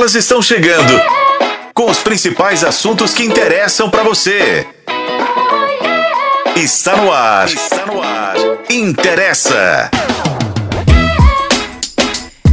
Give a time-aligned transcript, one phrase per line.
[0.00, 0.98] Elas estão chegando
[1.74, 4.66] com os principais assuntos que interessam para você.
[6.56, 7.46] Está no ar.
[7.46, 8.34] Está no ar.
[8.70, 9.90] Interessa.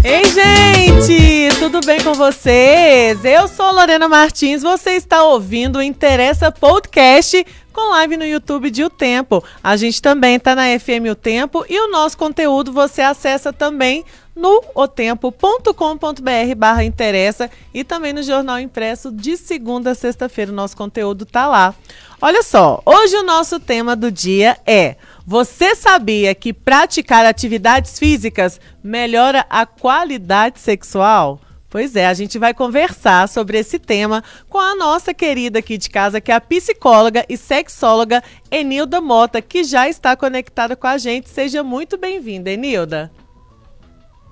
[0.03, 3.23] Ei, gente, tudo bem com vocês?
[3.23, 7.45] Eu sou Lorena Martins, você está ouvindo o Interessa Podcast
[7.77, 9.43] com live no YouTube de O Tempo.
[9.63, 14.03] A gente também está na FM O Tempo e o nosso conteúdo você acessa também
[14.35, 20.51] no otempo.com.br barra interessa e também no Jornal Impresso de segunda a sexta-feira.
[20.51, 21.75] O nosso conteúdo tá lá.
[22.19, 28.59] Olha só, hoje o nosso tema do dia é você sabia que praticar atividades físicas
[28.83, 31.39] melhora a qualidade sexual?
[31.69, 35.89] Pois é, a gente vai conversar sobre esse tema com a nossa querida aqui de
[35.89, 40.97] casa, que é a psicóloga e sexóloga Enilda Mota, que já está conectada com a
[40.97, 41.27] gente.
[41.27, 43.11] Seja muito bem-vinda, Enilda.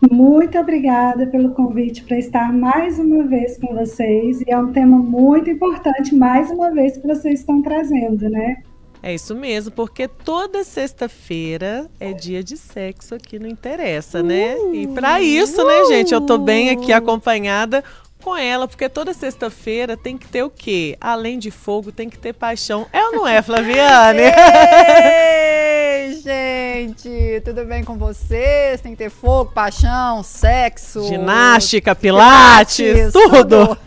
[0.10, 4.42] Muito obrigada pelo convite para estar mais uma vez com vocês.
[4.42, 8.58] E é um tema muito importante, mais uma vez, que vocês estão trazendo, né?
[9.06, 14.58] É isso mesmo, porque toda sexta-feira é dia de sexo aqui no Interessa, né?
[14.74, 17.84] E para isso, né, gente, eu tô bem aqui acompanhada
[18.24, 20.98] com ela, porque toda sexta-feira tem que ter o quê?
[21.00, 22.88] Além de fogo, tem que ter paixão.
[22.92, 24.24] É ou não é, Flaviane?
[25.96, 28.82] Ei, gente, tudo bem com vocês?
[28.82, 33.68] Tem que ter fogo, paixão, sexo, ginástica, pilates, pilates tudo.
[33.68, 33.78] tudo.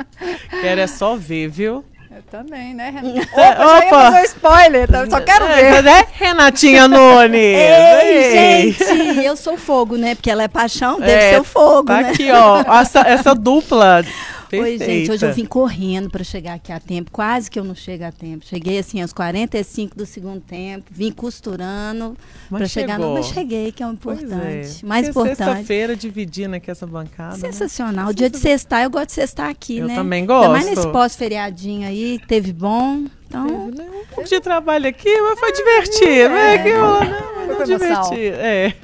[0.62, 1.84] Quero é só ver, viu?
[2.32, 3.28] Também, né, Renata?
[3.36, 3.90] Opa, Opa.
[3.90, 5.82] já fazer spoiler, então só quero é, ver.
[5.82, 6.04] Né?
[6.12, 7.34] Renatinha Nunes.
[7.44, 10.14] Ei, gente, eu sou fogo, né?
[10.14, 12.08] Porque ela é paixão, deve é, ser o fogo, tá né?
[12.08, 14.02] aqui, ó, essa, essa dupla
[14.52, 14.84] Perfeita.
[14.84, 17.74] Oi, gente, hoje eu vim correndo para chegar aqui a tempo, quase que eu não
[17.74, 18.44] chego a tempo.
[18.44, 22.14] Cheguei assim aos 45 do segundo tempo, vim costurando
[22.50, 24.30] para chegar no, mas cheguei, que é o importante.
[24.30, 24.86] É.
[24.86, 25.36] Mais Porque importante.
[25.38, 27.38] Sexta-feira dividindo aqui essa bancada.
[27.38, 27.50] Né?
[27.50, 28.04] Sensacional.
[28.04, 28.10] Né?
[28.10, 29.94] O dia de sexta, eu gosto de sextar aqui, eu né?
[29.94, 30.44] Eu também gosto.
[30.44, 33.06] Ainda mais nesse pós-feriadinho aí, teve bom.
[33.26, 33.86] Então, né?
[34.02, 36.62] um pouco de trabalho aqui, mas foi divertido, é, né?
[36.62, 37.56] Que eu, né?
[37.56, 38.36] Foi divertido.
[38.36, 38.74] É.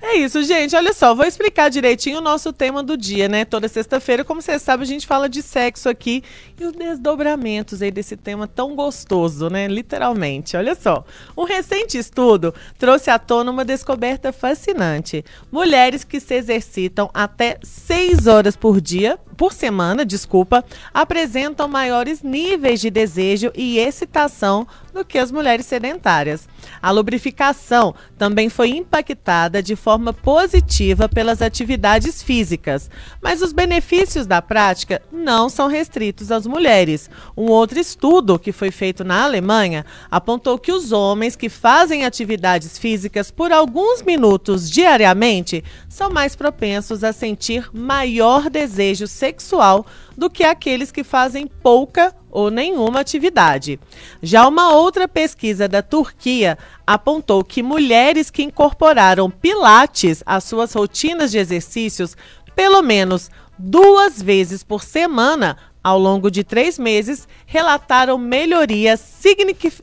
[0.00, 0.74] É isso, gente.
[0.74, 3.44] Olha só, vou explicar direitinho o nosso tema do dia, né?
[3.44, 6.22] Toda sexta-feira, como você sabe, a gente fala de sexo aqui
[6.58, 9.66] e os desdobramentos aí desse tema tão gostoso, né?
[9.68, 10.56] Literalmente.
[10.56, 11.04] Olha só.
[11.36, 15.24] Um recente estudo trouxe à tona uma descoberta fascinante.
[15.50, 22.80] Mulheres que se exercitam até seis horas por dia, por semana, desculpa, apresentam maiores níveis
[22.80, 26.48] de desejo e excitação do que as mulheres sedentárias.
[26.80, 32.90] A lubrificação também foi impactada de forma positiva pelas atividades físicas,
[33.20, 37.08] mas os benefícios da prática não são restritos às mulheres.
[37.36, 42.78] Um outro estudo que foi feito na Alemanha apontou que os homens que fazem atividades
[42.78, 49.86] físicas por alguns minutos diariamente são mais propensos a sentir maior desejo sexual
[50.18, 53.78] do que aqueles que fazem pouca ou nenhuma atividade.
[54.20, 61.30] Já uma outra pesquisa da Turquia apontou que mulheres que incorporaram pilates às suas rotinas
[61.30, 62.16] de exercícios
[62.56, 69.00] pelo menos duas vezes por semana ao longo de três meses relataram melhorias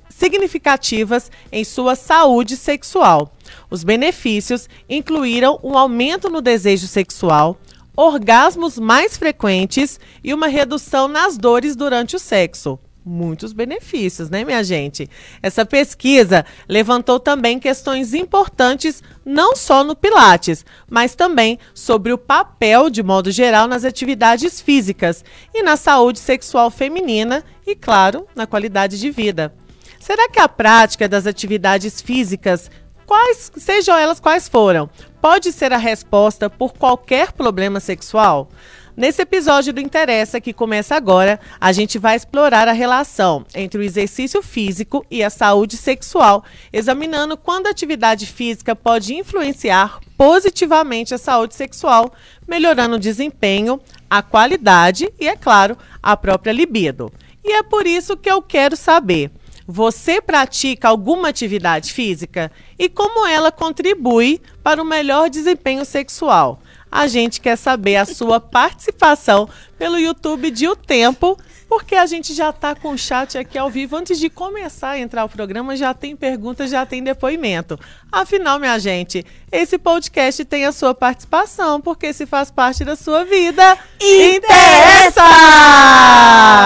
[0.10, 3.34] significativas em sua saúde sexual.
[3.70, 7.58] Os benefícios incluíram um aumento no desejo sexual,
[7.96, 12.80] orgasmos mais frequentes e uma redução nas dores durante o sexo.
[13.06, 15.10] Muitos benefícios, né, minha gente?
[15.42, 22.90] Essa pesquisa levantou também questões importantes, não só no Pilates, mas também sobre o papel,
[22.90, 25.24] de modo geral, nas atividades físicas
[25.54, 29.56] e na saúde sexual feminina e, claro, na qualidade de vida.
[30.00, 32.70] Será que a prática das atividades físicas
[33.10, 34.88] quais, sejam elas quais foram,
[35.20, 38.52] pode ser a resposta por qualquer problema sexual?
[38.96, 43.84] Nesse episódio do Interessa, que começa agora, a gente vai explorar a relação entre o
[43.84, 51.18] exercício físico e a saúde sexual, examinando quando a atividade física pode influenciar positivamente a
[51.18, 52.14] saúde sexual,
[52.48, 57.12] melhorando o desempenho, a qualidade e, é claro, a própria libido.
[57.44, 59.32] E é por isso que eu quero saber
[59.72, 66.60] você pratica alguma atividade física e como ela contribui para o melhor desempenho sexual.
[66.92, 71.38] A gente quer saber a sua participação pelo YouTube de O Tempo,
[71.68, 73.96] porque a gente já está com o chat aqui ao vivo.
[73.96, 77.80] Antes de começar a entrar o programa, já tem perguntas, já tem depoimento.
[78.12, 83.24] Afinal, minha gente, esse podcast tem a sua participação, porque se faz parte da sua
[83.24, 85.22] vida, interessa!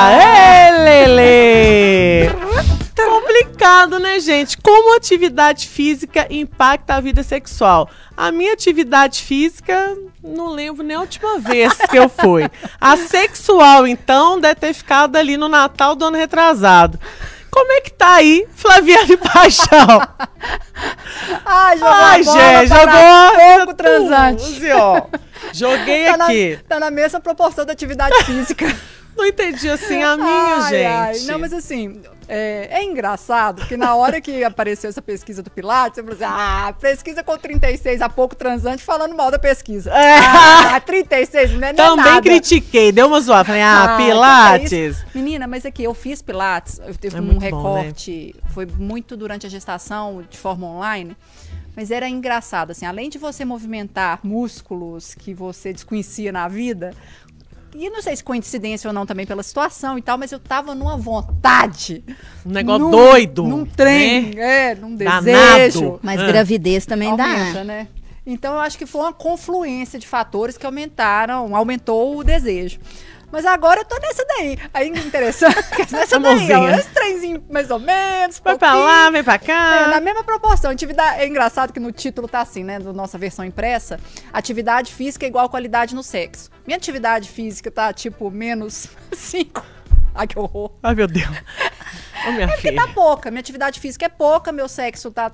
[0.10, 2.64] Ei, Lele!
[3.44, 4.58] complicado, né, gente?
[4.58, 7.90] Como atividade física impacta a vida sexual?
[8.16, 12.50] A minha atividade física, não lembro nem a última vez que eu fui.
[12.80, 17.00] A sexual, então, deve ter ficado ali no Natal do ano retrasado.
[17.52, 20.02] Como é que tá aí, Flaviane Paixão?
[21.46, 24.72] Ai, jogou Ai, gente, jogou pouco transante.
[24.72, 25.02] ó.
[25.54, 26.56] Joguei tá aqui.
[26.56, 28.66] Na, tá na mesma proporção da atividade física.
[29.16, 30.86] Não entendi assim a minha, ai, gente.
[30.86, 31.20] Ai.
[31.32, 35.98] Não, mas assim, é, é, engraçado que na hora que apareceu essa pesquisa do Pilates,
[35.98, 39.92] eu falei assim: ah, pesquisa com 36 a pouco transante falando mal da pesquisa.
[39.92, 40.14] É.
[40.74, 42.22] Ah, 36, não é Também nada.
[42.22, 43.46] critiquei, deu uma zoada.
[43.46, 45.02] Falei, ah, ah Pilates.
[45.02, 48.52] É Menina, mas aqui eu fiz Pilates, eu teve é um recorte, bom, né?
[48.54, 51.16] foi muito durante a gestação de forma online.
[51.76, 56.94] Mas era engraçado, assim, além de você movimentar músculos que você desconhecia na vida,
[57.76, 60.76] e não sei se coincidência ou não também pela situação e tal, mas eu tava
[60.76, 62.04] numa vontade.
[62.46, 63.44] Um negócio num, doido.
[63.44, 64.72] Num trem, né?
[64.72, 65.82] é, num desejo.
[65.82, 66.00] Danado.
[66.04, 66.28] Mas ah.
[66.28, 67.64] gravidez também Aumenta, dá.
[67.64, 67.88] né?
[68.26, 72.80] Então eu acho que foi uma confluência de fatores que aumentaram, aumentou o desejo.
[73.34, 74.60] Mas agora eu tô nessa daí.
[74.72, 75.58] Aí interessante,
[75.92, 78.40] nessa daí, ó, esse trenzinho mais ou menos.
[78.44, 79.76] Vai pra lá, vem pra cá.
[79.76, 80.70] É, na mesma proporção.
[80.70, 82.78] Atividade, é engraçado que no título tá assim, né?
[82.78, 84.00] Da nossa versão impressa.
[84.32, 86.52] Atividade física é igual qualidade no sexo.
[86.64, 89.66] Minha atividade física tá tipo menos 5.
[90.14, 90.70] Ai, que horror.
[90.84, 91.26] Ai, meu Deus.
[92.28, 92.86] Ô, minha é porque filha.
[92.86, 93.32] tá pouca.
[93.32, 95.32] Minha atividade física é pouca, meu sexo tá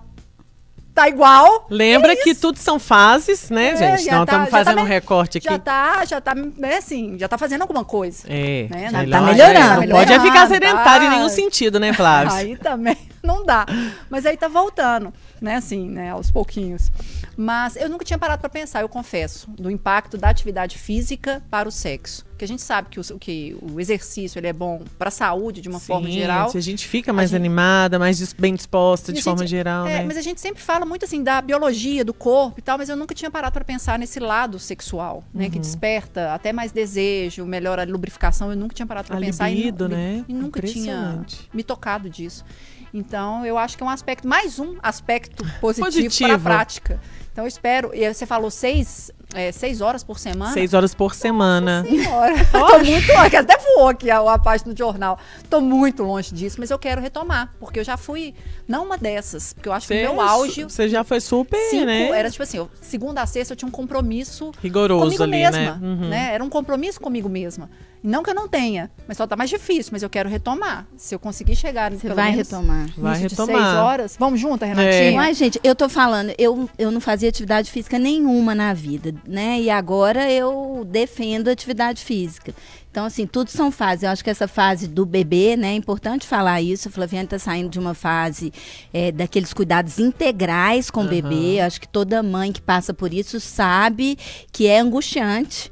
[1.00, 1.68] tá igual.
[1.70, 4.12] Lembra é que tudo são fases, né, é, gente?
[4.12, 5.48] Não estamos tá, fazendo tá, um recorte aqui.
[5.48, 8.24] Já tá, já tá, né, assim, já tá fazendo alguma coisa.
[8.28, 8.68] É.
[8.70, 8.90] Né?
[8.92, 9.88] Já tá melhorando.
[9.88, 11.14] Não pode é ficar sedentário tá.
[11.14, 12.34] em nenhum sentido, né, Flávio?
[12.34, 13.66] Aí também não dá.
[14.10, 16.92] Mas aí tá voltando, né, assim, né, aos pouquinhos.
[17.36, 21.68] Mas eu nunca tinha parado para pensar, eu confesso, do impacto da atividade física para
[21.68, 22.26] o sexo.
[22.40, 25.60] Porque a gente sabe que o, que o exercício ele é bom para a saúde
[25.60, 26.50] de uma Sim, forma geral.
[26.56, 27.38] A gente fica mais gente...
[27.38, 30.06] animada, mais bem disposta de forma geral, é, né?
[30.06, 32.96] Mas a gente sempre fala muito assim da biologia, do corpo e tal, mas eu
[32.96, 35.46] nunca tinha parado para pensar nesse lado sexual, né?
[35.46, 35.52] Uhum.
[35.52, 38.50] Que desperta até mais desejo, melhora a lubrificação.
[38.52, 40.26] Eu nunca tinha parado para pensar libido, e, né?
[40.26, 42.46] e nunca tinha me tocado disso.
[42.94, 46.28] Então, eu acho que é um aspecto, mais um aspecto positivo, positivo.
[46.28, 47.00] para a prática.
[47.32, 47.92] Então, eu espero.
[47.94, 50.52] E você falou seis, é, seis horas por semana?
[50.54, 51.86] Seis horas por semana.
[51.88, 52.34] Senhora.
[52.52, 53.36] Tô muito longe.
[53.38, 55.18] Até voou aqui a, a página do jornal.
[55.50, 57.54] Tô muito longe disso, mas eu quero retomar.
[57.60, 58.34] Porque eu já fui,
[58.68, 60.64] não uma dessas, porque eu acho que o meu auge.
[60.64, 62.10] Você já foi super, cinco, né?
[62.10, 64.52] Era tipo assim, eu, segunda a sexta eu tinha um compromisso.
[64.62, 65.80] Rigoroso comigo ali, mesma, né?
[65.82, 66.10] Uhum.
[66.10, 66.34] né?
[66.34, 67.70] Era um compromisso comigo mesma.
[68.02, 70.88] Não que eu não tenha, mas só tá mais difícil, mas eu quero retomar.
[70.96, 72.90] Se eu conseguir chegar Você vai retomar.
[72.98, 73.48] Vai retomar.
[73.48, 74.16] seis horas.
[74.18, 74.92] Vamos juntas, Renatinha?
[74.92, 75.12] É.
[75.12, 79.60] Mas, gente, eu tô falando, eu, eu não fazia atividade física nenhuma na vida, né?
[79.60, 82.54] E agora eu defendo atividade física.
[82.92, 84.04] Então, assim, tudo são fases.
[84.04, 85.70] Eu acho que essa fase do bebê, né?
[85.70, 86.88] É importante falar isso.
[86.88, 88.52] A Flaviana está saindo de uma fase
[88.94, 91.06] é, daqueles cuidados integrais com uhum.
[91.06, 91.60] o bebê.
[91.60, 94.18] Eu acho que toda mãe que passa por isso sabe
[94.52, 95.72] que é angustiante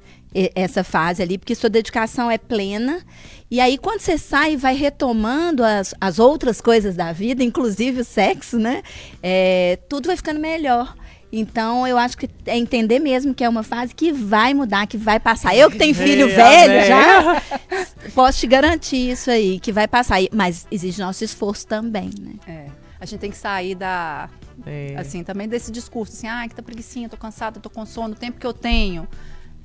[0.56, 3.00] essa fase ali, porque sua dedicação é plena.
[3.50, 8.02] E aí, quando você sai e vai retomando as, as outras coisas da vida, inclusive
[8.02, 8.84] o sexo, né?
[9.24, 10.96] É, tudo vai ficando melhor.
[11.32, 14.98] Então, eu acho que é entender mesmo que é uma fase que vai mudar, que
[14.98, 15.56] vai passar.
[15.56, 17.42] Eu que tenho filho velho já,
[18.16, 20.20] posso te garantir isso aí, que vai passar.
[20.32, 22.34] Mas exige nosso esforço também, né?
[22.48, 22.66] É.
[23.00, 24.30] A gente tem que sair da.
[24.66, 24.96] É.
[24.98, 28.18] Assim, também desse discurso, assim, ah, que tá preguiçinha, tô cansada, tô com sono, o
[28.18, 29.08] tempo que eu tenho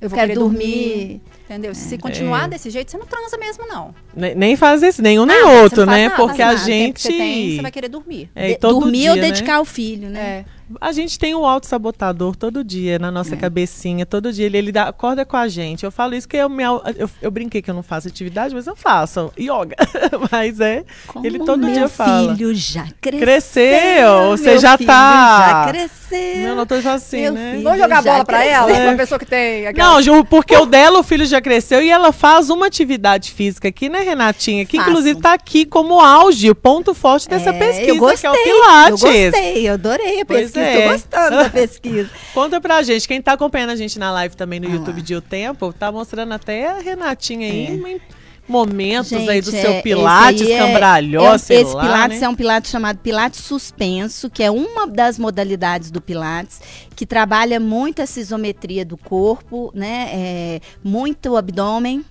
[0.03, 0.59] eu vou querer dormir.
[0.59, 1.21] dormir.
[1.45, 1.71] Entendeu?
[1.71, 1.73] É.
[1.73, 2.47] Se continuar é.
[2.49, 3.95] desse jeito, você não transa mesmo, não.
[4.15, 6.09] Nem, nem faz esse, nenhum nem outro, né?
[6.09, 7.01] Nada, Porque a gente.
[7.01, 8.29] Você, tem, você vai querer dormir.
[8.35, 9.21] É, dormir dia, ou né?
[9.21, 9.57] dedicar né?
[9.59, 10.19] ao filho, né?
[10.19, 10.45] É.
[10.79, 13.37] A gente tem um auto-sabotador todo dia na nossa é.
[13.37, 15.83] cabecinha, todo dia ele, ele dá, acorda com a gente.
[15.83, 18.67] Eu falo isso que eu, me, eu, eu brinquei que eu não faço atividade, mas
[18.67, 19.75] eu faço yoga.
[20.31, 22.27] mas é, Como ele todo dia fala.
[22.27, 23.21] Meu filho já cresceu.
[23.21, 25.65] Cresceu, você já tá.
[25.65, 26.03] Já cresceu.
[26.13, 27.59] Meu, não tô assim, meu né?
[27.63, 28.71] Vamos jogar bola pra ela?
[28.71, 28.89] É.
[28.89, 29.67] Uma pessoa que tem.
[29.67, 30.01] Aquela...
[30.01, 33.89] Não, porque o dela, o filho já cresceu e ela faz uma atividade física aqui,
[33.89, 34.65] né, Renatinha?
[34.65, 34.89] Que Faço.
[34.89, 38.43] inclusive tá aqui como auge, o ponto forte dessa é, pesquisa, gostei, que é o
[38.43, 39.03] Pilates.
[39.03, 40.81] Eu gostei, eu adorei a pesquisa, é.
[40.81, 42.09] tô gostando da pesquisa.
[42.33, 44.71] Conta pra gente, quem tá acompanhando a gente na live também no ah.
[44.71, 47.99] YouTube de O Tempo, tá mostrando até a Renatinha aí.
[47.99, 52.19] É momentos Gente, aí do seu é, Pilates, é, cambralhó, é, sei Esse lá, Pilates
[52.19, 52.25] né?
[52.25, 56.61] é um Pilates chamado Pilates Suspenso, que é uma das modalidades do Pilates,
[56.95, 60.09] que trabalha muito essa isometria do corpo, né?
[60.11, 62.03] É, muito o abdômen,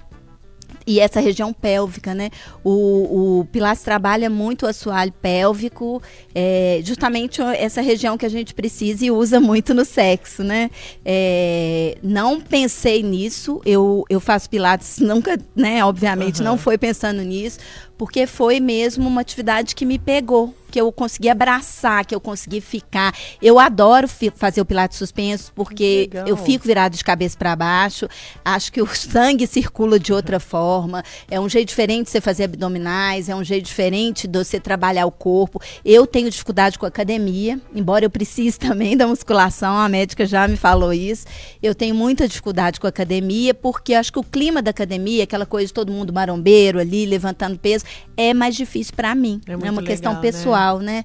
[0.87, 2.31] e essa região pélvica, né?
[2.65, 6.03] O, o Pilates trabalha muito o assoalho pélvico,
[6.35, 10.71] é, justamente essa região que a gente precisa e usa muito no sexo, né?
[11.05, 15.85] É, não pensei nisso, eu, eu faço Pilates, nunca, né?
[15.85, 16.45] Obviamente, uhum.
[16.45, 17.59] não foi pensando nisso,
[17.97, 22.63] porque foi mesmo uma atividade que me pegou que eu consegui abraçar, que eu consegui
[22.63, 23.15] ficar.
[23.43, 28.09] Eu adoro fazer o pilates suspenso porque eu fico virado de cabeça para baixo.
[28.43, 31.05] Acho que o sangue circula de outra forma.
[31.31, 35.05] É um jeito diferente de você fazer abdominais, é um jeito diferente de você trabalhar
[35.05, 35.61] o corpo.
[35.85, 40.57] Eu tenho dificuldade com academia, embora eu precise também da musculação, a médica já me
[40.57, 41.27] falou isso.
[41.63, 45.67] Eu tenho muita dificuldade com academia porque acho que o clima da academia, aquela coisa
[45.67, 47.85] de todo mundo marombeiro ali, levantando peso,
[48.17, 49.39] é mais difícil para mim.
[49.47, 50.21] É, é uma legal, questão né?
[50.23, 50.61] pessoal.
[50.61, 50.62] Né?
[50.63, 51.05] Pessoal, né?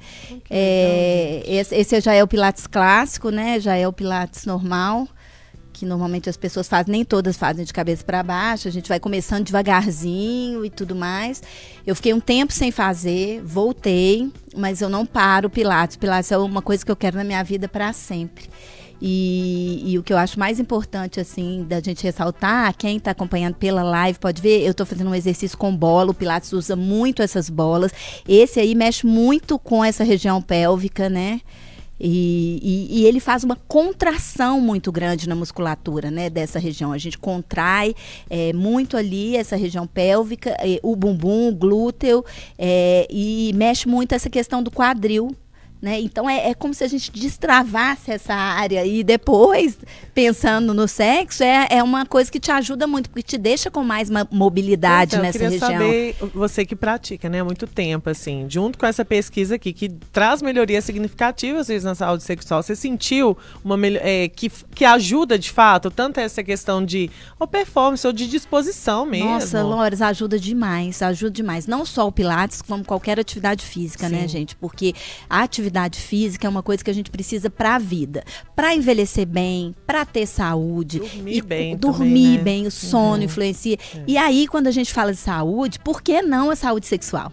[0.50, 3.60] É, esse, esse já é o Pilates clássico, né?
[3.60, 5.08] Já é o Pilates normal
[5.74, 9.00] que normalmente as pessoas fazem, nem todas fazem de cabeça para baixo, a gente vai
[9.00, 11.44] começando devagarzinho e tudo mais.
[11.86, 15.96] Eu fiquei um tempo sem fazer, voltei, mas eu não paro o Pilates.
[15.96, 18.50] Pilates é uma coisa que eu quero na minha vida para sempre.
[19.02, 23.56] E, e, o que eu acho mais importante, assim, da gente ressaltar, quem está acompanhando
[23.56, 27.22] pela live pode ver, eu estou fazendo um exercício com bola, o Pilates usa muito
[27.22, 27.92] essas bolas.
[28.28, 31.42] Esse aí mexe muito com essa região pélvica, né?
[32.00, 36.94] E, e, e, ele faz uma contração muito grande na musculatura né, dessa região.
[36.94, 37.96] A gente contrai
[38.30, 42.24] é, muito ali essa região pélvica, é, o bumbum, o glúteo,
[42.58, 45.36] é, e mexe muito essa questão do quadril
[45.82, 46.00] né?
[46.00, 49.78] Então é, é, como se a gente destravasse essa área e depois,
[50.14, 53.84] pensando no sexo, é, é uma coisa que te ajuda muito, porque te deixa com
[53.84, 55.72] mais mobilidade então, nessa região.
[55.72, 59.56] Eu queria saber, você que pratica né, há muito tempo, assim, junto com essa pesquisa
[59.56, 64.84] aqui, que traz melhorias significativas vezes, na saúde sexual, você sentiu uma é, que, que
[64.84, 69.30] ajuda de fato, tanto essa questão de ou performance ou de disposição mesmo?
[69.30, 71.68] Nossa, Lores, ajuda demais, ajuda demais.
[71.68, 74.22] Não só o Pilates, como qualquer atividade física, né, Sim.
[74.24, 74.56] né, gente?
[74.56, 74.94] Porque
[75.30, 78.24] a atividade atividade física é uma coisa que a gente precisa para a vida,
[78.56, 82.44] para envelhecer bem, para ter saúde, dormir bem, dormir também, né?
[82.44, 83.24] bem, o sono uhum.
[83.24, 83.78] influencia.
[83.96, 84.04] É.
[84.08, 87.32] E aí quando a gente fala de saúde, por que não a saúde sexual?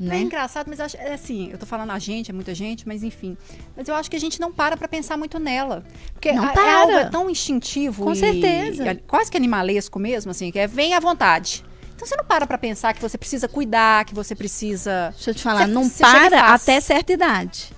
[0.00, 0.18] Né?
[0.18, 3.02] É engraçado, mas acho, é assim, eu tô falando a gente, é muita gente, mas
[3.02, 3.36] enfim.
[3.76, 5.84] Mas eu acho que a gente não para pra pensar muito nela.
[6.12, 6.70] Porque não a, para.
[6.70, 8.04] é algo é tão instintivo.
[8.04, 8.92] Com e, certeza.
[8.92, 11.64] E, quase que animalesco mesmo, assim, que é vem à vontade.
[11.98, 15.10] Então você não para para pensar que você precisa cuidar, que você precisa.
[15.16, 17.72] Deixa eu te falar, você, não você para até certa idade.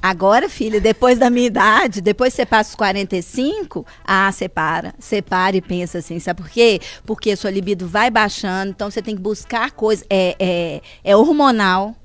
[0.00, 4.94] Agora, filha, depois da minha idade, depois você passa os 45, ah, você para.
[5.00, 6.80] Você para e pensa assim, sabe por quê?
[7.04, 10.06] Porque sua libido vai baixando, então você tem que buscar coisas.
[10.08, 11.96] É, é, é hormonal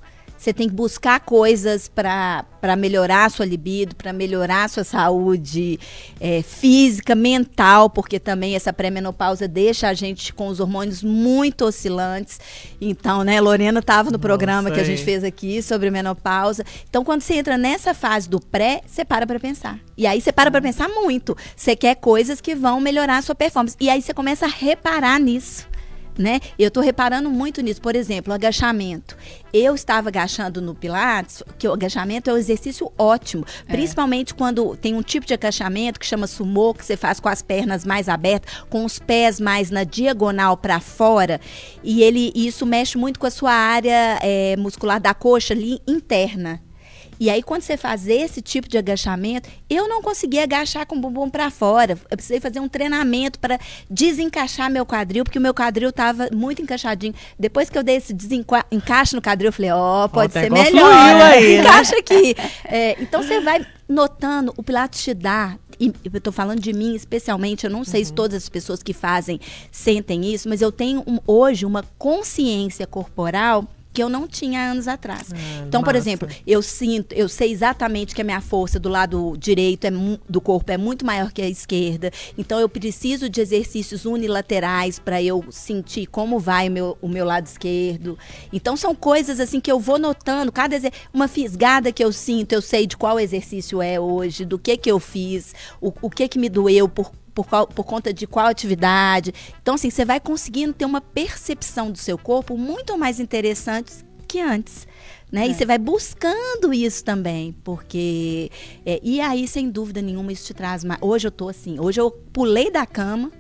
[0.42, 5.80] você tem que buscar coisas para melhorar a sua libido, para melhorar a sua saúde
[6.20, 12.40] é, física, mental, porque também essa pré-menopausa deixa a gente com os hormônios muito oscilantes.
[12.82, 16.66] Então, né, Lorena estava no Nossa, programa que a gente fez aqui sobre menopausa.
[16.90, 19.80] Então, quando você entra nessa fase do pré, você para para pensar.
[19.96, 21.38] E aí você para para pensar muito.
[21.56, 23.78] Você quer coisas que vão melhorar a sua performance.
[23.80, 25.70] E aí você começa a reparar nisso
[26.22, 26.40] né?
[26.58, 27.82] Eu estou reparando muito nisso.
[27.82, 29.18] Por exemplo, agachamento.
[29.54, 33.72] Eu estava agachando no Pilates, que o agachamento é um exercício ótimo, é.
[33.72, 37.42] principalmente quando tem um tipo de agachamento que chama sumô, que você faz com as
[37.42, 41.42] pernas mais abertas, com os pés mais na diagonal para fora,
[41.84, 46.62] e ele isso mexe muito com a sua área é, muscular da coxa ali interna.
[47.22, 51.00] E aí, quando você faz esse tipo de agachamento, eu não conseguia agachar com o
[51.00, 51.96] bumbum para fora.
[52.10, 56.64] Eu precisei fazer um treinamento para desencaixar meu quadril, porque o meu quadril estava muito
[56.64, 57.14] encaixadinho.
[57.38, 58.12] Depois que eu dei esse
[58.72, 60.92] encaixe no quadril, eu falei, ó, oh, pode ser melhor.
[60.92, 61.62] Aí, né?
[61.62, 62.36] Encaixa aqui.
[62.66, 66.96] É, então, você vai notando, o Pilates te dá e eu estou falando de mim
[66.96, 68.06] especialmente, eu não sei uhum.
[68.06, 69.40] se todas as pessoas que fazem
[69.72, 74.88] sentem isso, mas eu tenho um, hoje uma consciência corporal que eu não tinha anos
[74.88, 75.34] atrás.
[75.34, 75.92] Ah, então, massa.
[75.92, 79.92] por exemplo, eu sinto, eu sei exatamente que a minha força do lado direito é,
[80.28, 82.12] do corpo é muito maior que a esquerda.
[82.38, 87.26] Então, eu preciso de exercícios unilaterais para eu sentir como vai o meu, o meu
[87.26, 88.18] lado esquerdo.
[88.52, 90.52] Então, são coisas assim que eu vou notando.
[90.52, 90.78] Cada
[91.14, 94.92] uma fisgada que eu sinto, eu sei de qual exercício é hoje, do que que
[94.92, 98.48] eu fiz, o, o que que me doeu por por, qual, por conta de qual
[98.48, 99.34] atividade.
[99.62, 103.94] Então, assim, você vai conseguindo ter uma percepção do seu corpo muito mais interessante
[104.28, 104.88] que antes.
[105.32, 105.48] Né?
[105.48, 105.50] É.
[105.50, 108.52] E você vai buscando isso também, porque.
[108.86, 111.00] É, e aí, sem dúvida nenhuma, isso te traz mais.
[111.02, 113.32] Hoje eu tô assim, hoje eu pulei da cama,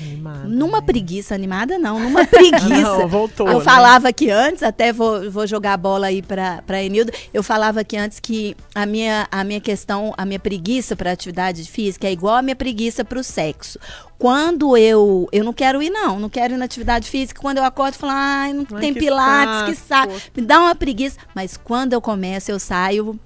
[0.00, 0.86] Animada, numa né?
[0.86, 2.68] preguiça, animada não, numa preguiça.
[2.68, 3.64] não, voltou, eu né?
[3.64, 7.96] falava que antes, até vou, vou jogar a bola aí para Enildo, eu falava que
[7.96, 12.36] antes que a minha, a minha questão, a minha preguiça para atividade física é igual
[12.36, 13.78] a minha preguiça para o sexo.
[14.18, 17.64] Quando eu eu não quero ir não, não quero ir na atividade física, quando eu
[17.64, 20.12] acordo e falo, ai, não Ai, tem que pilates, saco.
[20.12, 23.18] que saco, me dá uma preguiça, mas quando eu começo eu saio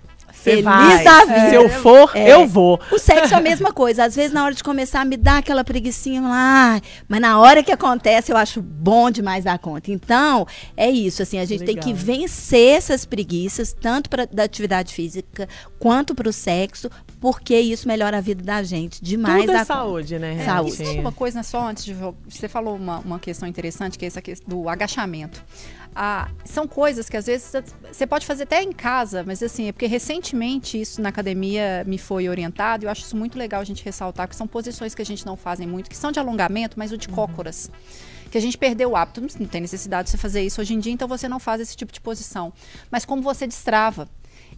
[0.42, 1.04] feliz vai.
[1.04, 1.50] da vida.
[1.50, 2.32] Se eu for, é.
[2.32, 2.80] eu vou.
[2.90, 4.04] O sexo é a mesma coisa.
[4.04, 6.80] Às vezes, na hora de começar, me dá aquela preguiçinha lá.
[7.08, 9.90] Mas na hora que acontece, eu acho bom demais dar conta.
[9.90, 10.46] Então,
[10.76, 11.22] é isso.
[11.22, 11.74] Assim, a gente Legal.
[11.74, 16.90] tem que vencer essas preguiças, tanto para da atividade física quanto para o sexo,
[17.22, 19.42] porque isso melhora a vida da gente demais.
[19.42, 20.38] Tudo é saúde, né?
[20.40, 20.82] É, saúde.
[20.98, 24.48] uma coisa só antes de você falou uma, uma questão interessante que é essa questão
[24.48, 25.40] do agachamento.
[25.94, 27.52] Ah, são coisas que às vezes
[27.92, 31.96] você pode fazer até em casa, mas assim, é porque recentemente isso na academia me
[31.96, 35.02] foi orientado e eu acho isso muito legal a gente ressaltar, que são posições que
[35.02, 37.14] a gente não fazem muito, que são de alongamento, mas o de uhum.
[37.14, 37.70] cócoras.
[38.32, 40.80] Que a gente perdeu o hábito, não tem necessidade de você fazer isso hoje em
[40.80, 42.52] dia, então você não faz esse tipo de posição.
[42.90, 44.08] Mas como você destrava.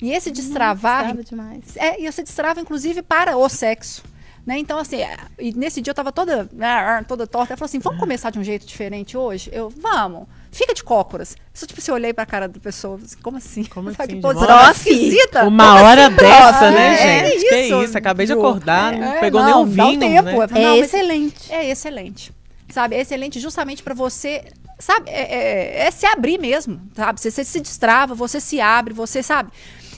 [0.00, 1.16] E esse uhum, destravar.
[1.16, 1.76] demais.
[1.76, 4.02] É, e você destrava, inclusive, para o sexo.
[4.46, 4.58] Né?
[4.58, 7.54] Então, assim, é, e nesse dia eu tava toda, né, toda torta.
[7.54, 9.48] Ela falou assim: vamos começar de um jeito diferente hoje?
[9.52, 10.26] Eu, vamos.
[10.52, 11.34] Fica de cócoras.
[11.52, 13.64] Só, tipo, se eu olhei pra cara da pessoa, assim, como assim?
[13.64, 14.16] Como Sabe, assim?
[14.16, 15.44] Que posição esquisita.
[15.46, 17.32] Uma como hora assim, dessa, né, é, gente?
[17.32, 17.78] É isso.
[17.78, 20.54] Que isso, acabei de acordar, é, não pegou não, nem um vinho, tempo.
[20.54, 20.62] Né?
[20.62, 21.52] É excelente.
[21.52, 22.32] É excelente.
[22.70, 24.44] Sabe, é excelente justamente para você
[24.78, 27.20] sabe, é, é, é, se abrir mesmo, sabe?
[27.20, 29.50] Você, você, se destrava, você se abre, você sabe.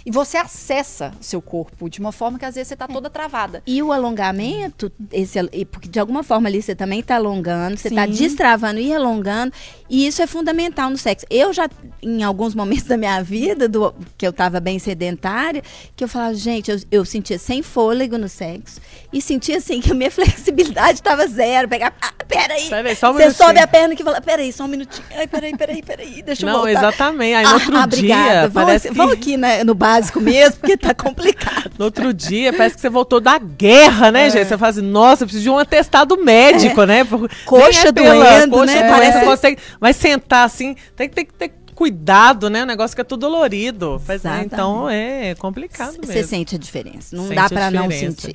[0.07, 2.93] E você acessa o seu corpo de uma forma que às vezes você está é.
[2.93, 3.61] toda travada.
[3.67, 8.07] E o alongamento, esse, porque de alguma forma ali você também está alongando, você está
[8.07, 9.53] destravando e alongando.
[9.91, 11.27] E isso é fundamental no sexo.
[11.29, 11.69] Eu já,
[12.01, 15.61] em alguns momentos da minha vida, do, que eu estava bem sedentária,
[15.97, 18.81] que eu falava, gente, eu, eu sentia sem fôlego no sexo.
[19.13, 21.69] E sentia assim que a minha flexibilidade estava zero.
[21.69, 22.69] Pegar, ah, peraí.
[22.69, 25.05] Peraí, só um você sobe a perna que fala, peraí, só um minutinho.
[25.17, 26.71] Ai, peraí, peraí, peraí, deixa eu Não, voltar.
[26.71, 27.35] exatamente.
[27.35, 28.91] Aí no ah, outro ah, dia, vamos, que...
[28.93, 31.73] vamos aqui né, no bar básico mesmo, porque tá complicado.
[31.79, 34.31] No outro dia, parece que você voltou da guerra, né, é.
[34.31, 34.49] gente?
[34.49, 36.87] Você fala assim, nossa, eu preciso de um atestado médico, é.
[36.87, 37.07] né?
[37.45, 38.89] Coxa é doendo, coxa né?
[38.89, 42.63] Parece que você vai sentar assim, tem que ter, ter cuidado, né?
[42.63, 44.01] O negócio que é tudo dolorido.
[44.25, 44.43] Né?
[44.45, 46.07] Então é complicado mesmo.
[46.07, 47.15] Você sente a diferença.
[47.15, 48.35] Não sente dá para não sentir.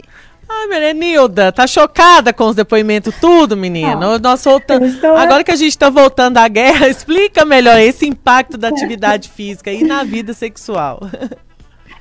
[0.53, 4.19] Ah, Merenilda, tá chocada com os depoimentos tudo, menina?
[4.19, 5.15] Nós voltando, estou...
[5.15, 9.71] Agora que a gente está voltando à guerra, explica melhor esse impacto da atividade física
[9.71, 10.99] e na vida sexual.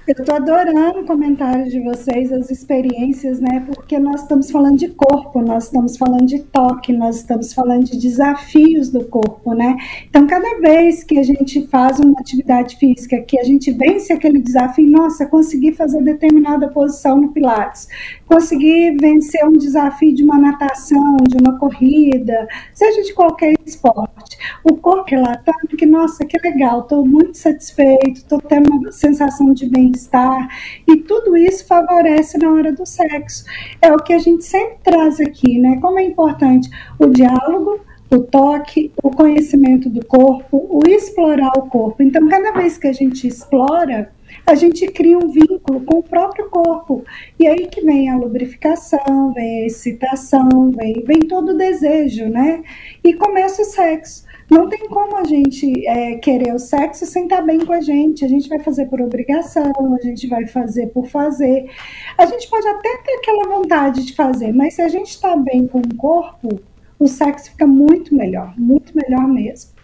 [0.06, 3.66] Eu estou adorando comentários de vocês, as experiências, né?
[3.66, 7.98] Porque nós estamos falando de corpo, nós estamos falando de toque, nós estamos falando de
[7.98, 9.76] desafios do corpo, né?
[10.08, 14.40] Então, cada vez que a gente faz uma atividade física, que a gente vence aquele
[14.40, 17.86] desafio, nossa, consegui fazer determinada posição no Pilates,
[18.30, 24.38] consegui vencer um desafio de uma natação, de uma corrida, seja de qualquer esporte.
[24.62, 29.68] O corpo relatando que, nossa, que legal, estou muito satisfeito, estou tendo uma sensação de
[29.68, 30.48] bem bem-estar,
[30.86, 33.44] e tudo isso favorece na hora do sexo.
[33.80, 35.78] É o que a gente sempre traz aqui, né?
[35.80, 42.02] Como é importante o diálogo, o toque, o conhecimento do corpo, o explorar o corpo.
[42.02, 44.10] Então, cada vez que a gente explora,
[44.46, 47.04] a gente cria um vínculo com o próprio corpo.
[47.38, 52.62] E aí que vem a lubrificação, vem a excitação, vem, vem todo o desejo, né?
[53.02, 54.24] E começa o sexo.
[54.50, 58.24] Não tem como a gente é, querer o sexo sem estar bem com a gente.
[58.24, 61.70] A gente vai fazer por obrigação, a gente vai fazer por fazer.
[62.18, 65.68] A gente pode até ter aquela vontade de fazer, mas se a gente está bem
[65.68, 66.60] com o corpo,
[66.98, 69.79] o sexo fica muito melhor, muito melhor mesmo.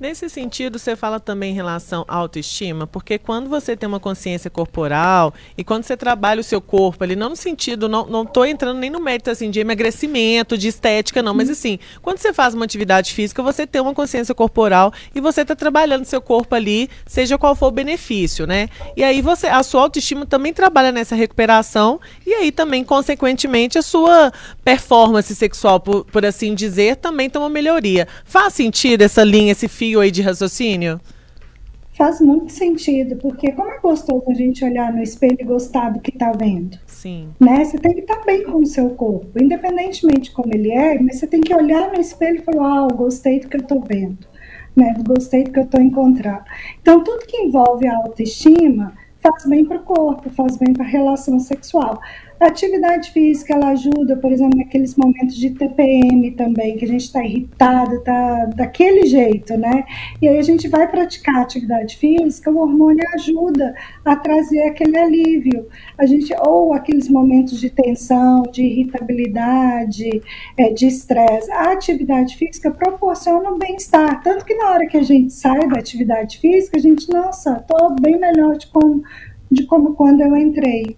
[0.00, 4.50] Nesse sentido, você fala também em relação à autoestima, porque quando você tem uma consciência
[4.50, 8.44] corporal e quando você trabalha o seu corpo ali, não no sentido, não, não tô
[8.44, 12.54] entrando nem no mérito assim de emagrecimento, de estética, não, mas assim, quando você faz
[12.54, 16.90] uma atividade física, você tem uma consciência corporal e você está trabalhando seu corpo ali,
[17.06, 18.68] seja qual for o benefício, né?
[18.96, 23.82] E aí você, a sua autoestima também trabalha nessa recuperação e aí também, consequentemente, a
[23.82, 24.32] sua
[24.64, 28.08] performance sexual, por, por assim dizer, também tem uma melhoria.
[28.24, 31.00] Faz sentido essa linha, esse fio aí de raciocínio?
[31.96, 36.00] Faz muito sentido, porque como é gostoso a gente olhar no espelho e gostar do
[36.00, 36.76] que está vendo.
[36.86, 37.28] Sim.
[37.38, 37.64] Né?
[37.64, 40.98] Você tem que estar tá bem com o seu corpo, independentemente de como ele é,
[41.00, 43.80] mas você tem que olhar no espelho e falar, ah, gostei do que eu estou
[43.80, 44.26] vendo.
[44.74, 44.92] Né?
[45.06, 46.42] Gostei do que eu estou encontrando.
[46.82, 50.88] Então, tudo que envolve a autoestima faz bem para o corpo, faz bem para a
[50.88, 52.00] relação sexual.
[52.40, 57.04] A atividade física ela ajuda, por exemplo, naqueles momentos de TPM também, que a gente
[57.04, 59.84] está irritado, está daquele jeito, né?
[60.20, 65.68] E aí a gente vai praticar atividade física, o hormônio ajuda a trazer aquele alívio.
[65.96, 70.20] A gente ou aqueles momentos de tensão, de irritabilidade,
[70.56, 71.50] é, de estresse.
[71.52, 75.78] A atividade física proporciona um bem-estar, tanto que na hora que a gente sai da
[75.78, 79.02] atividade física, a gente, nossa, estou bem melhor de como,
[79.50, 80.96] de como quando eu entrei.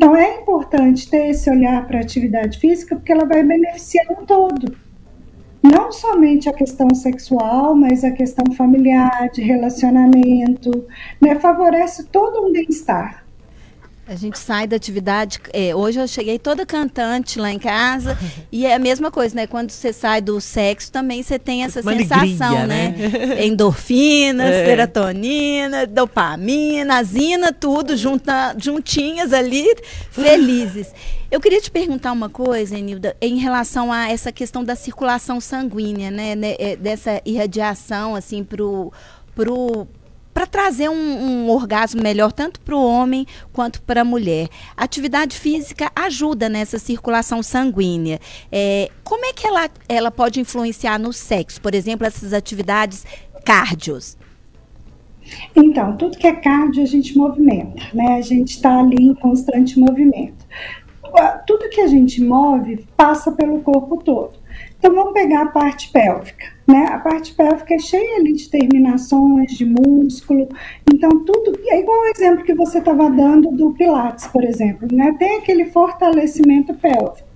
[0.00, 4.24] Então é importante ter esse olhar para a atividade física, porque ela vai beneficiar um
[4.24, 4.74] todo.
[5.62, 10.86] Não somente a questão sexual, mas a questão familiar, de relacionamento,
[11.20, 11.34] né?
[11.34, 13.26] favorece todo um bem-estar.
[14.10, 15.38] A gente sai da atividade.
[15.52, 18.18] É, hoje eu cheguei toda cantante lá em casa.
[18.50, 19.46] e é a mesma coisa, né?
[19.46, 22.94] Quando você sai do sexo, também você tem essa Uma sensação, alegria, né?
[22.98, 23.46] né?
[23.46, 24.64] Endorfina, é.
[24.64, 29.64] serotonina, dopamina, azina, tudo junta, juntinhas ali,
[30.10, 30.88] felizes.
[31.30, 36.10] Eu queria te perguntar uma coisa, Enilda, em relação a essa questão da circulação sanguínea,
[36.10, 36.34] né?
[36.34, 38.92] né é, dessa irradiação, assim, pro.
[39.36, 39.86] pro
[40.32, 44.48] para trazer um, um, orgasmo melhor tanto para o homem quanto para a mulher.
[44.76, 48.20] Atividade física ajuda nessa circulação sanguínea.
[48.50, 51.60] É, como é que ela, ela pode influenciar no sexo?
[51.60, 53.04] Por exemplo, essas atividades
[53.44, 54.16] cardios.
[55.54, 58.16] Então, tudo que é cardio a gente movimenta, né?
[58.16, 60.46] A gente está ali em constante movimento.
[61.46, 64.39] Tudo que a gente move passa pelo corpo todo.
[64.80, 66.46] Então, vamos pegar a parte pélvica.
[66.66, 66.86] Né?
[66.86, 70.48] A parte pélvica é cheia ali de terminações, de músculo.
[70.90, 71.52] Então, tudo.
[71.66, 74.88] É igual o exemplo que você estava dando do Pilates, por exemplo.
[74.90, 75.14] Né?
[75.18, 77.29] Tem aquele fortalecimento pélvico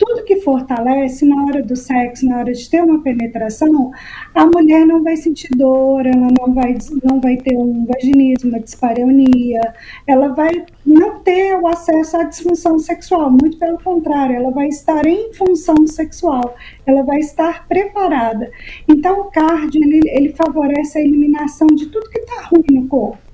[0.00, 3.92] tudo que fortalece na hora do sexo, na hora de ter uma penetração,
[4.34, 8.60] a mulher não vai sentir dor, ela não vai, não vai ter um vaginismo, uma
[8.60, 9.60] dispareunia,
[10.06, 15.06] ela vai não ter o acesso à disfunção sexual, muito pelo contrário, ela vai estar
[15.06, 18.50] em função sexual, ela vai estar preparada.
[18.88, 23.29] Então, o cardio, ele, ele favorece a eliminação de tudo que está ruim no corpo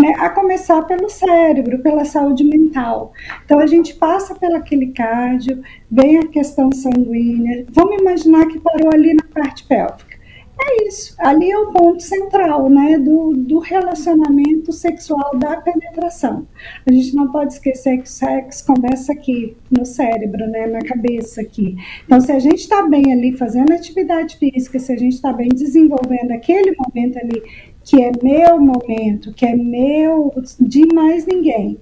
[0.00, 3.12] né, a começar pelo cérebro, pela saúde mental.
[3.44, 7.66] Então a gente passa pelo aquele cardio, vem a questão sanguínea.
[7.70, 10.20] Vamos imaginar que parou ali na parte pélvica.
[10.62, 16.46] É isso, ali é o ponto central né, do, do relacionamento sexual da penetração.
[16.86, 21.40] A gente não pode esquecer que o sexo começa aqui, no cérebro, né, na cabeça
[21.40, 21.76] aqui.
[22.04, 25.48] Então, se a gente está bem ali fazendo atividade física, se a gente está bem
[25.48, 27.42] desenvolvendo aquele momento ali
[27.90, 31.76] que é meu momento, que é meu de mais ninguém.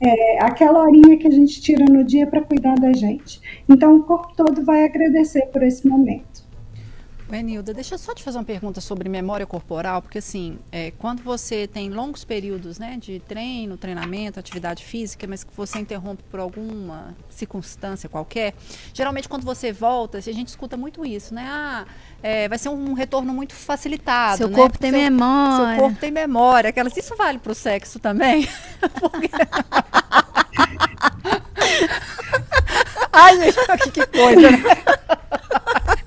[0.00, 3.38] É aquela horinha que a gente tira no dia para cuidar da gente.
[3.68, 6.29] Então o corpo todo vai agradecer por esse momento.
[7.38, 11.22] Enilda, deixa eu só te fazer uma pergunta sobre memória corporal, porque assim, é, quando
[11.22, 16.40] você tem longos períodos né, de treino, treinamento, atividade física, mas que você interrompe por
[16.40, 18.54] alguma circunstância qualquer,
[18.92, 21.46] geralmente quando você volta, a gente escuta muito isso, né?
[21.48, 21.86] Ah,
[22.22, 24.38] é, vai ser um retorno muito facilitado.
[24.38, 24.56] Seu né?
[24.56, 25.74] corpo tem seu, memória.
[25.74, 26.70] Seu corpo tem memória.
[26.70, 28.48] Aquelas, isso vale para o sexo também?
[29.00, 29.30] Porque...
[33.12, 34.62] Ai, gente, que coisa, né?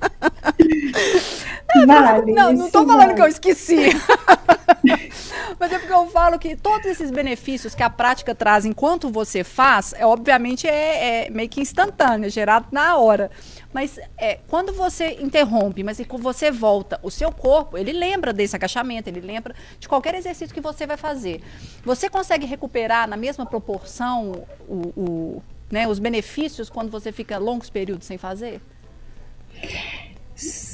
[1.88, 3.14] Vale, não, não estou falando vale.
[3.16, 3.90] que eu esqueci.
[5.60, 9.44] Mas é porque eu falo que todos esses benefícios que a prática traz enquanto você
[9.44, 13.32] faz, é, obviamente é, é meio que instantâneo, é gerado na hora.
[13.72, 18.56] Mas é, quando você interrompe, mas quando você volta, o seu corpo, ele lembra desse
[18.56, 21.42] agachamento, ele lembra de qualquer exercício que você vai fazer.
[21.84, 27.70] Você consegue recuperar na mesma proporção o, o né, os benefícios quando você fica longos
[27.70, 28.62] períodos sem fazer?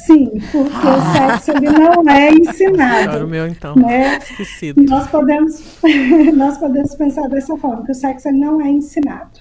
[0.09, 0.97] Sim, porque ah.
[0.97, 3.25] o sexo ele não é ensinado.
[3.25, 4.17] O meu então, né?
[4.17, 4.81] esquecido.
[4.81, 5.79] Nós podemos,
[6.33, 9.39] nós podemos pensar dessa forma, que o sexo ele não é ensinado.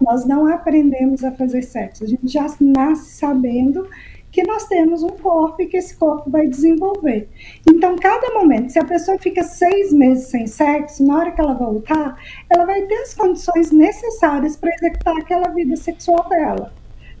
[0.00, 2.02] Nós não aprendemos a fazer sexo.
[2.02, 3.88] A gente já nasce sabendo
[4.32, 7.28] que nós temos um corpo e que esse corpo vai desenvolver.
[7.68, 11.54] Então, cada momento, se a pessoa fica seis meses sem sexo, na hora que ela
[11.54, 16.72] voltar, ela vai ter as condições necessárias para executar aquela vida sexual dela.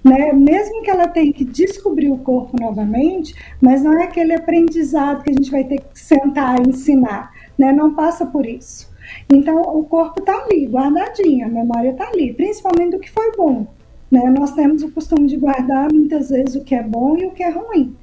[0.04, 0.32] Né?
[0.32, 5.30] Mesmo que ela tenha que descobrir o corpo novamente, mas não é aquele aprendizado que
[5.30, 7.72] a gente vai ter que sentar e ensinar, né?
[7.72, 8.88] Não passa por isso.
[9.30, 13.66] Então, o corpo está ali, guardadinho, a memória está ali, principalmente do que foi bom.
[14.10, 14.22] Né?
[14.30, 17.42] Nós temos o costume de guardar muitas vezes o que é bom e o que
[17.42, 17.94] é ruim.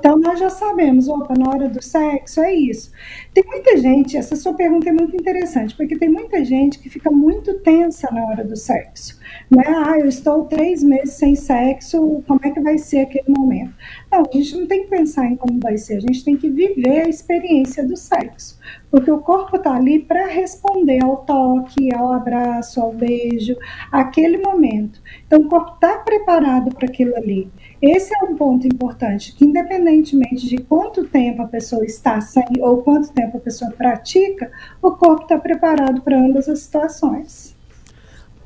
[0.00, 2.90] Então, nós já sabemos, opa, na hora do sexo é isso.
[3.34, 7.10] Tem muita gente, essa sua pergunta é muito interessante, porque tem muita gente que fica
[7.10, 9.20] muito tensa na hora do sexo.
[9.50, 9.62] Né?
[9.66, 13.74] Ah, eu estou três meses sem sexo, como é que vai ser aquele momento?
[14.10, 16.48] Não, a gente não tem que pensar em como vai ser, a gente tem que
[16.48, 18.58] viver a experiência do sexo.
[18.90, 23.54] Porque o corpo está ali para responder ao toque, ao abraço, ao beijo,
[23.92, 25.00] aquele momento.
[25.26, 27.50] Então, o corpo está preparado para aquilo ali.
[27.82, 32.82] Esse é um ponto importante, que independentemente de quanto tempo a pessoa está sem ou
[32.82, 37.58] quanto tempo a pessoa pratica, o corpo está preparado para ambas as situações.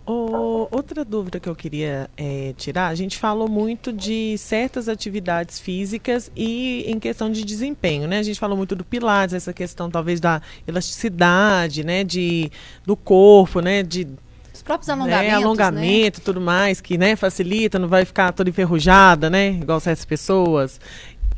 [0.06, 5.58] Oh, outra dúvida que eu queria é, tirar, a gente falou muito de certas atividades
[5.58, 8.18] físicas e em questão de desempenho, né?
[8.18, 12.04] A gente falou muito do pilates, essa questão talvez da elasticidade, né?
[12.04, 12.52] De,
[12.84, 13.82] do corpo, né?
[13.82, 14.06] De
[14.64, 15.34] próprios alongamentos, né?
[15.34, 16.24] alongamento, né?
[16.24, 19.50] tudo mais, que né, facilita, não vai ficar toda enferrujada, né?
[19.50, 20.80] Igual certas pessoas.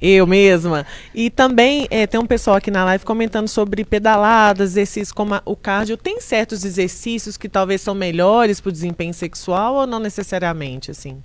[0.00, 0.86] Eu mesma.
[1.14, 5.42] E também é, tem um pessoal aqui na live comentando sobre pedaladas, exercícios como a,
[5.44, 5.96] o cardio.
[5.96, 11.22] Tem certos exercícios que talvez são melhores para o desempenho sexual ou não necessariamente, assim?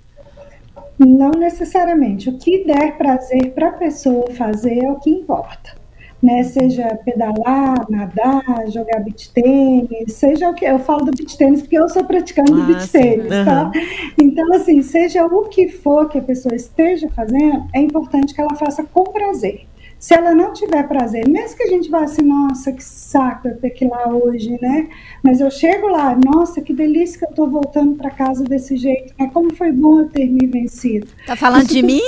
[0.98, 2.30] Não necessariamente.
[2.30, 5.81] O que der prazer para a pessoa fazer é o que importa
[6.22, 6.42] né?
[6.44, 11.78] Seja pedalar, nadar, jogar beach tênis, seja o que eu falo do beach tênis porque
[11.78, 13.44] eu sou praticante ah, do beach tênis, uhum.
[13.44, 13.72] tá?
[14.20, 18.54] Então assim, seja o que for que a pessoa esteja fazendo, é importante que ela
[18.54, 19.66] faça com prazer.
[20.02, 23.56] Se ela não tiver prazer, mesmo que a gente vá assim, nossa, que saco eu
[23.58, 24.88] ter que ir lá hoje, né?
[25.22, 29.14] Mas eu chego lá, nossa, que delícia que eu tô voltando para casa desse jeito,
[29.16, 29.30] né?
[29.32, 31.06] Como foi bom eu ter me vencido.
[31.24, 32.00] Tá falando Isso de mim?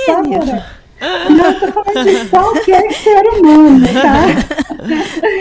[1.01, 4.25] Não, estou falando de qualquer ser humano, tá?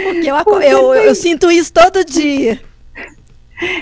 [0.05, 1.05] Porque eu, Porque eu, tem...
[1.05, 2.61] eu sinto isso todo dia.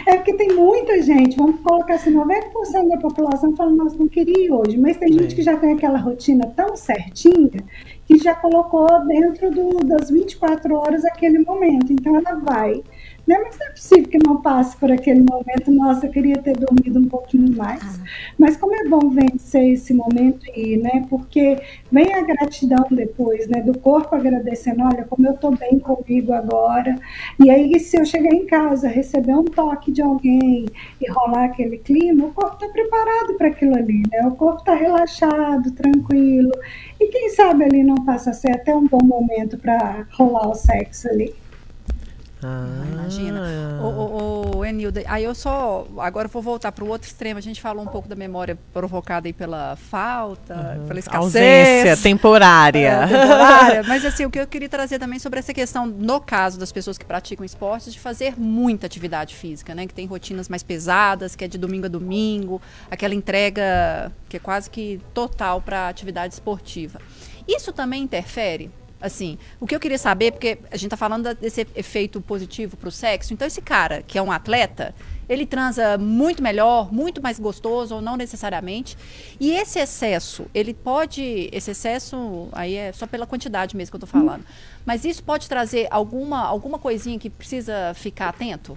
[0.06, 4.46] É porque tem muita gente, vamos colocar assim, 90% da população fala, nossa, não queria
[4.46, 5.18] ir hoje, mas tem Sim.
[5.20, 7.64] gente que já tem aquela rotina tão certinha
[8.06, 11.92] que já colocou dentro do, das 24 horas aquele momento.
[11.92, 12.82] Então ela vai
[13.26, 13.38] né?
[13.42, 15.70] Mas não é possível que não passe por aquele momento.
[15.70, 17.82] Nossa, eu queria ter dormido um pouquinho mais.
[17.82, 18.04] Ah.
[18.38, 21.06] Mas como é bom vencer esse momento e, né?
[21.08, 21.58] Porque
[21.90, 23.60] vem a gratidão depois, né?
[23.60, 26.96] Do corpo agradecendo, olha, como eu estou bem comigo agora.
[27.42, 30.66] E aí, se eu chegar em casa, receber um toque de alguém
[31.00, 34.26] e rolar aquele clima, o corpo está preparado para aquilo ali, né?
[34.26, 36.52] O corpo está relaxado, tranquilo.
[37.00, 40.54] E quem sabe ali não passa a ser até um bom momento para rolar o
[40.54, 41.41] sexo ali.
[42.44, 43.40] Ah, imagina.
[43.80, 45.86] O, o, o Enilda, aí eu só.
[45.98, 47.38] Agora eu vou voltar para o outro extremo.
[47.38, 50.86] A gente falou um pouco da memória provocada aí pela falta, uhum.
[50.88, 51.24] pela escassez.
[51.24, 52.88] Ausência temporária.
[52.88, 53.82] É, temporária.
[53.86, 56.98] Mas assim, o que eu queria trazer também sobre essa questão, no caso das pessoas
[56.98, 59.86] que praticam esportes, de fazer muita atividade física, né?
[59.86, 64.40] Que tem rotinas mais pesadas, que é de domingo a domingo, aquela entrega que é
[64.40, 67.00] quase que total para atividade esportiva.
[67.46, 68.70] Isso também interfere
[69.02, 72.88] Assim, o que eu queria saber, porque a gente está falando desse efeito positivo para
[72.88, 74.94] o sexo, então esse cara que é um atleta,
[75.28, 78.96] ele transa muito melhor, muito mais gostoso, ou não necessariamente.
[79.40, 81.48] E esse excesso, ele pode.
[81.52, 84.44] Esse excesso, aí é só pela quantidade mesmo que eu estou falando.
[84.84, 88.76] Mas isso pode trazer alguma, alguma coisinha que precisa ficar atento?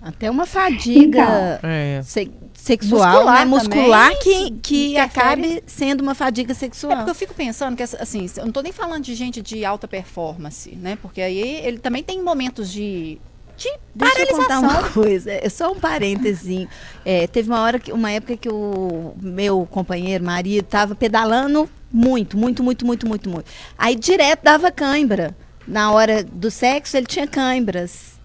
[0.00, 2.00] Até uma fadiga então, é.
[2.04, 3.44] se, sexual, muscular, né?
[3.44, 6.92] muscular que, que acabe sendo uma fadiga sexual.
[6.92, 9.64] É porque eu fico pensando que, assim, eu não estou nem falando de gente de
[9.64, 10.96] alta performance, né?
[11.02, 13.20] Porque aí ele também tem momentos de
[13.58, 16.68] de Deixa eu contar uma coisa, é só um parênteses.
[17.04, 22.38] É, teve uma hora que, uma época que o meu companheiro, marido, estava pedalando muito,
[22.38, 23.50] muito, muito, muito, muito, muito.
[23.76, 25.36] Aí direto dava cãibra.
[25.66, 28.17] Na hora do sexo ele tinha cãibras.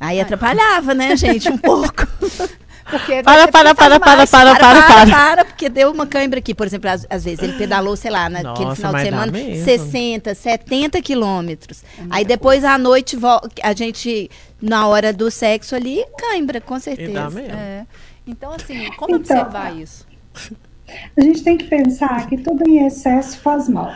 [0.00, 2.06] Aí atrapalhava, né, gente, um pouco.
[2.90, 6.54] Porque para, para, para, para, para, para, para, para, para, porque deu uma cãibra aqui.
[6.54, 9.32] Por exemplo, às, às vezes ele pedalou, sei lá, naquele Nossa, final de semana,
[9.64, 11.82] 60, 70 quilômetros.
[11.98, 13.18] É Aí depois à noite
[13.62, 14.30] a gente,
[14.60, 17.10] na hora do sexo ali, cãibra, com certeza.
[17.10, 17.54] E dá mesmo.
[17.54, 17.86] É.
[18.26, 20.06] Então, assim, como então, observar isso?
[21.16, 23.92] A gente tem que pensar que tudo em excesso faz mal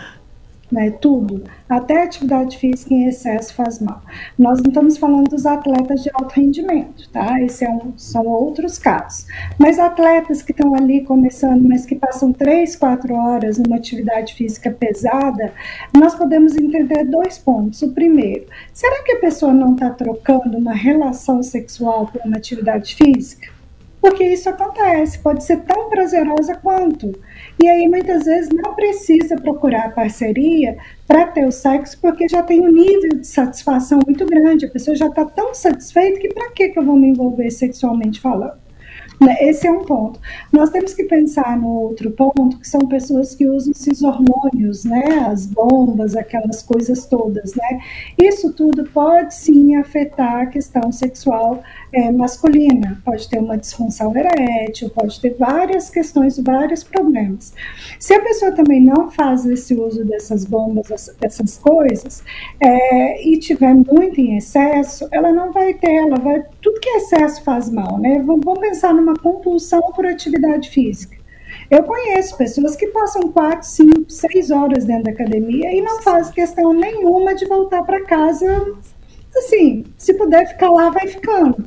[0.72, 0.90] né?
[0.90, 4.02] Tudo, até atividade física em excesso faz mal.
[4.38, 7.40] Nós não estamos falando dos atletas de alto rendimento, tá?
[7.42, 9.26] Esse é um, são outros casos.
[9.58, 14.70] Mas atletas que estão ali começando, mas que passam três, quatro horas numa atividade física
[14.70, 15.52] pesada,
[15.94, 17.82] nós podemos entender dois pontos.
[17.82, 22.94] O primeiro, será que a pessoa não está trocando uma relação sexual por uma atividade
[22.94, 23.61] física?
[24.02, 27.12] Porque isso acontece, pode ser tão prazerosa quanto.
[27.62, 32.60] E aí muitas vezes não precisa procurar parceria para ter o sexo, porque já tem
[32.60, 34.66] um nível de satisfação muito grande.
[34.66, 38.61] A pessoa já está tão satisfeita que para que eu vou me envolver sexualmente falando?
[39.22, 40.18] Né, esse é um ponto.
[40.52, 45.04] Nós temos que pensar no outro ponto, que são pessoas que usam esses hormônios, né?
[45.30, 47.80] As bombas, aquelas coisas todas, né?
[48.20, 53.00] Isso tudo pode sim afetar a questão sexual é, masculina.
[53.04, 57.52] Pode ter uma disfunção erétil, pode ter várias questões, vários problemas.
[58.00, 62.24] Se a pessoa também não faz esse uso dessas bombas, dessas coisas,
[62.60, 66.42] é, e tiver muito em excesso, ela não vai ter, ela vai.
[66.60, 68.22] Tudo que é excesso faz mal, né?
[68.24, 71.16] Vamos pensar numa compulsão por atividade física.
[71.70, 76.32] Eu conheço pessoas que passam 4, 5, 6 horas dentro da academia e não fazem
[76.32, 78.74] questão nenhuma de voltar para casa.
[79.36, 81.64] Assim, se puder ficar lá, vai ficando.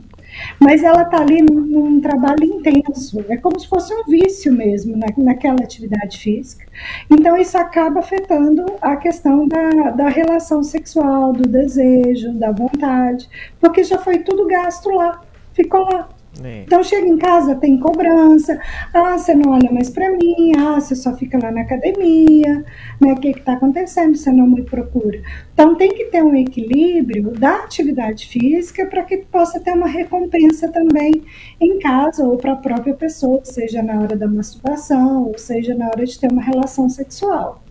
[0.60, 4.98] Mas ela está ali num, num, trabalho intenso, é como se fosse um vício mesmo
[4.98, 6.66] na, naquela atividade física.
[7.10, 13.30] Então, isso acaba afetando a questão da, da relação sexual, do desejo, da vontade,
[13.60, 15.22] porque já foi tudo gasto lá,
[15.54, 16.10] ficou lá.
[16.44, 16.64] É.
[16.64, 18.60] Então chega em casa, tem cobrança,
[18.94, 22.64] ah, você não olha mais para mim, ah, você só fica lá na academia,
[23.00, 23.14] né?
[23.14, 24.16] O que está acontecendo?
[24.16, 25.22] Você não me procura.
[25.54, 30.72] Então tem que ter um equilíbrio da atividade física para que possa ter uma recompensa
[30.72, 31.24] também
[31.60, 35.88] em casa ou para a própria pessoa, seja na hora da masturbação, ou seja na
[35.88, 37.65] hora de ter uma relação sexual.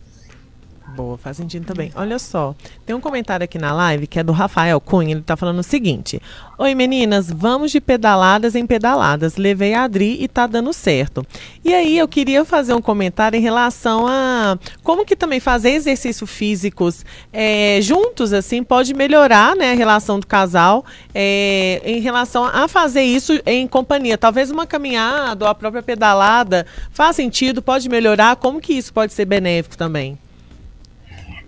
[0.94, 1.90] Boa, faz sentido também.
[1.96, 2.54] Olha só,
[2.87, 5.11] tem um comentário aqui na live que é do Rafael Cunha.
[5.11, 6.22] Ele tá falando o seguinte:
[6.57, 9.37] Oi meninas, vamos de pedaladas em pedaladas.
[9.37, 11.26] Levei a Adri e tá dando certo.
[11.64, 16.30] E aí eu queria fazer um comentário em relação a como que também fazer exercícios
[16.30, 22.68] físicos é, juntos, assim, pode melhorar né, a relação do casal é, em relação a
[22.68, 24.16] fazer isso em companhia.
[24.16, 28.37] Talvez uma caminhada ou a própria pedalada faz sentido, pode melhorar.
[28.37, 30.16] Como que isso pode ser benéfico também?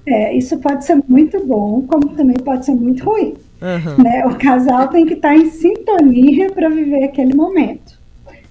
[0.07, 3.35] É, isso pode ser muito bom, como também pode ser muito ruim.
[3.61, 4.03] Uhum.
[4.03, 4.25] Né?
[4.27, 7.99] O casal tem que estar tá em sintonia para viver aquele momento.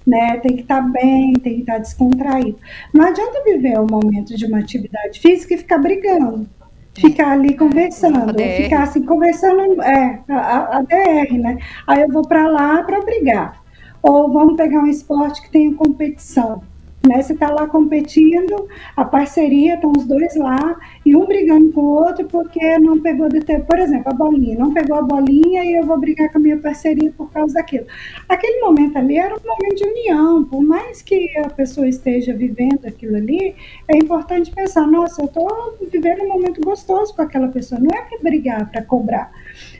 [0.06, 0.36] Né?
[0.38, 2.58] Tem que estar tá bem, tem que estar tá descontraído.
[2.92, 6.46] Não adianta viver o momento de uma atividade física e ficar brigando.
[6.94, 11.58] Ficar ali conversando, ficar assim, conversando, é, a, a DR, né?
[11.86, 13.60] Aí eu vou para lá para brigar.
[14.02, 16.62] Ou vamos pegar um esporte que tenha competição
[17.06, 17.22] né?
[17.22, 22.04] Você está lá competindo, a parceria, estão os dois lá, e um brigando com o
[22.04, 25.74] outro porque não pegou, de ter, por exemplo, a bolinha, não pegou a bolinha e
[25.74, 27.86] eu vou brigar com a minha parceria por causa daquilo.
[28.28, 32.86] Aquele momento ali era um momento de união, por mais que a pessoa esteja vivendo
[32.86, 33.54] aquilo ali,
[33.88, 38.02] é importante pensar, nossa, eu estou vivendo um momento gostoso com aquela pessoa, não é
[38.02, 39.30] para brigar, para cobrar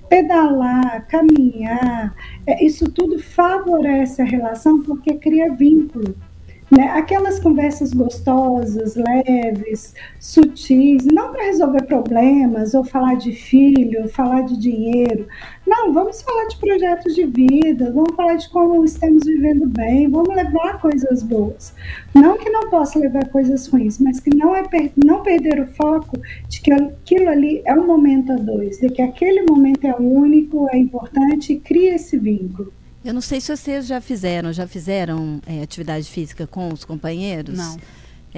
[0.09, 2.15] pedalar, caminhar,
[2.47, 6.15] é, isso tudo favorece a relação porque cria vínculo.
[6.69, 6.89] Né?
[6.89, 14.59] Aquelas conversas gostosas, leves, sutis, não para resolver problemas, ou falar de filho, falar de
[14.59, 15.29] dinheiro.
[15.65, 20.35] Não, vamos falar de projetos de vida, vamos falar de como estamos vivendo bem, vamos
[20.35, 21.73] levar coisas boas.
[22.13, 25.67] Não que não possa levar coisas ruins, mas que não é per não perder o
[25.69, 29.95] foco de que aquilo ali é um momento a dois, de que aquele momento é
[29.95, 32.73] único, é importante e cria esse vínculo.
[33.07, 37.57] Eu não sei se vocês já fizeram, já fizeram é, atividade física com os companheiros?
[37.57, 37.77] Não.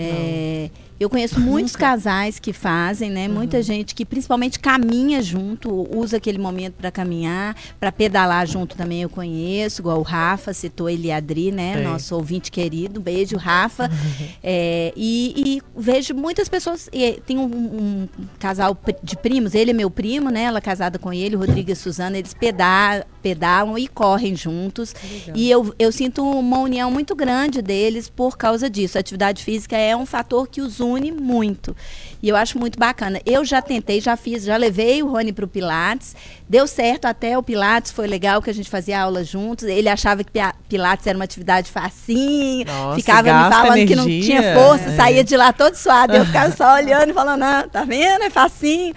[0.01, 3.27] É, eu conheço muitos casais que fazem, né?
[3.27, 3.35] Uhum.
[3.35, 9.03] Muita gente que principalmente caminha junto, usa aquele momento para caminhar, para pedalar junto também
[9.03, 11.81] eu conheço, igual o Rafa citou ele e Adri, né?
[11.81, 13.85] Nosso ouvinte querido, beijo Rafa.
[13.85, 14.29] Uhum.
[14.51, 16.89] É, e, e, vejo muitas pessoas,
[17.27, 20.45] tem um, um, casal de primos, ele é meu primo, né?
[20.45, 24.95] Ela é casada com ele, Rodrigo e Suzana, eles pedalam, pedalam e correm juntos.
[25.35, 28.99] E eu, eu sinto uma união muito grande deles por causa disso.
[28.99, 31.77] A atividade física é um fator que os une une muito.
[32.21, 33.21] E eu acho muito bacana.
[33.25, 36.17] Eu já tentei, já fiz, já levei o Rony para o Pilates.
[36.49, 39.65] Deu certo até o Pilates, foi legal que a gente fazia aula juntos.
[39.65, 40.33] Ele achava que
[40.69, 43.87] Pilates era uma atividade facinho, Nossa, ficava me falando energia.
[43.87, 44.97] que não tinha força, é.
[44.97, 46.15] saía de lá todo suado.
[46.15, 48.25] Eu ficava só olhando e falando, não, tá vendo?
[48.25, 48.95] É facinho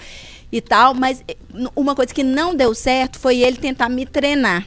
[0.51, 0.93] e tal.
[0.93, 1.35] Mas eh,
[1.75, 4.65] uma coisa que não deu certo foi ele tentar me treinar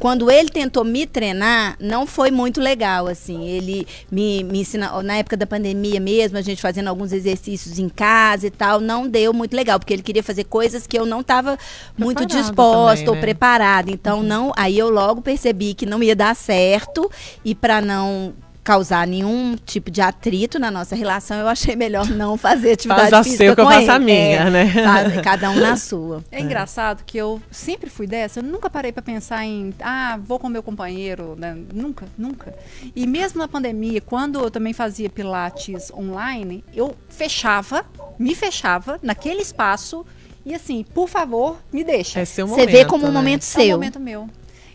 [0.00, 3.46] quando ele tentou me treinar, não foi muito legal, assim.
[3.46, 7.86] Ele me, me ensina, na época da pandemia mesmo, a gente fazendo alguns exercícios em
[7.86, 11.20] casa e tal, não deu muito legal, porque ele queria fazer coisas que eu não
[11.20, 11.58] estava
[11.98, 13.20] muito disposta também, ou né?
[13.20, 13.90] preparada.
[13.90, 14.24] Então, uhum.
[14.24, 17.10] não, aí eu logo percebi que não ia dar certo
[17.44, 22.36] e para não causar nenhum tipo de atrito na nossa relação, eu achei melhor não
[22.36, 25.22] fazer atividade Faz física seu que eu faço a minha, é, né?
[25.22, 26.22] cada um na sua.
[26.30, 30.18] É, é, engraçado que eu sempre fui dessa, eu nunca parei para pensar em, ah,
[30.22, 31.56] vou com meu companheiro, né?
[31.72, 32.54] Nunca, nunca.
[32.94, 37.84] E mesmo na pandemia, quando eu também fazia pilates online, eu fechava,
[38.18, 40.04] me fechava naquele espaço
[40.44, 42.20] e assim, por favor, me deixa.
[42.20, 43.14] É seu momento, Você vê como um né?
[43.14, 43.62] momento seu.
[43.62, 44.28] É um momento meu.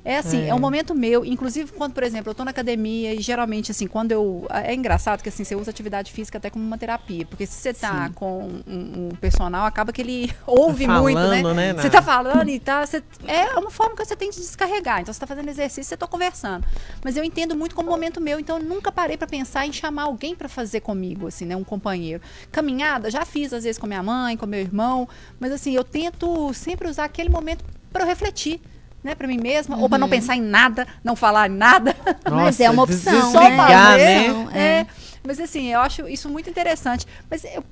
[0.06, 0.50] É assim, é.
[0.50, 0.54] é.
[0.54, 4.12] um momento meu, inclusive quando, por exemplo, eu estou na academia e geralmente, assim, quando
[4.12, 4.46] eu.
[4.52, 7.26] É engraçado que assim, você usa atividade física até como uma terapia.
[7.26, 8.14] Porque se você tá Sim.
[8.14, 11.42] com um, um, personal, acaba que ele ouve tá muito, né?
[11.54, 12.86] né você tá falando e tá.
[12.86, 15.02] Você, é uma forma que você tem de descarregar.
[15.02, 16.64] Então você tá fazendo exercício, você tá conversando.
[17.04, 20.04] Mas eu entendo muito como momento meu, então eu nunca parei para pensar em chamar
[20.04, 21.56] alguém para fazer comigo, assim, né?
[21.56, 22.22] Um companheiro.
[22.52, 26.54] Caminhada, já fiz às vezes com minha mãe, com meu irmão, mas assim, eu tento
[26.54, 28.62] sempre usar aquele momento para eu refletir
[29.06, 29.84] né, para mim mesma, uhum.
[29.84, 31.96] ou para não pensar em nada, não falar em nada.
[32.26, 33.56] Nossa, mas é uma opção, só né?
[33.56, 34.34] fazer.
[34.34, 34.48] Né?
[34.54, 34.60] É.
[34.60, 34.88] é.
[35.26, 37.06] Mas assim, eu acho isso muito interessante.
[37.30, 37.64] Mas eu,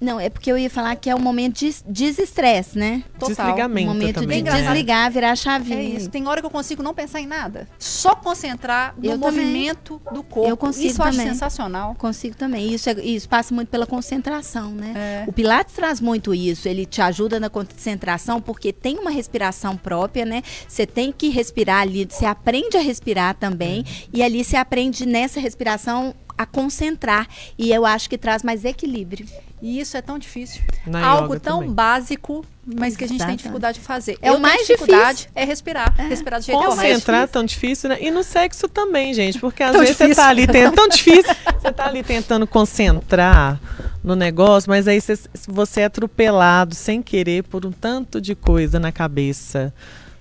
[0.00, 3.04] Não, é porque eu ia falar que é um momento de desestresse, né?
[3.18, 3.46] Total.
[3.46, 5.78] Desligamento um momento também, de desligar, virar a chavinha.
[5.78, 6.10] É isso.
[6.10, 7.68] Tem hora que eu consigo não pensar em nada.
[7.78, 10.14] Só concentrar no eu movimento também.
[10.14, 10.48] do corpo.
[10.48, 11.14] Eu consigo isso também.
[11.14, 11.94] eu acho sensacional.
[11.94, 12.72] Consigo também.
[12.72, 14.92] Isso, é, isso passa muito pela concentração, né?
[14.96, 15.24] É.
[15.26, 16.68] O Pilates traz muito isso.
[16.68, 20.42] Ele te ajuda na concentração porque tem uma respiração própria, né?
[20.66, 22.06] Você tem que respirar ali.
[22.08, 23.84] Você aprende a respirar também.
[24.12, 27.28] E ali você aprende nessa respiração a concentrar.
[27.58, 29.26] E eu acho que traz mais equilíbrio.
[29.62, 30.62] E isso é tão difícil.
[30.86, 31.72] Na Algo tão também.
[31.72, 34.18] básico, mas que a gente tem dificuldade de fazer.
[34.20, 35.94] É eu o mais dificuldade é respirar.
[35.96, 36.08] É.
[36.08, 37.98] Respirar do jeito Concentrar é tão difícil, né?
[38.00, 39.38] E no sexo também, gente.
[39.38, 40.14] Porque às tão vezes difícil.
[40.14, 40.74] você tá ali tentando.
[40.74, 41.34] tão difícil.
[41.60, 43.58] Você tá ali tentando concentrar
[44.04, 45.18] no negócio, mas aí você,
[45.48, 49.72] você é atropelado sem querer por um tanto de coisa na cabeça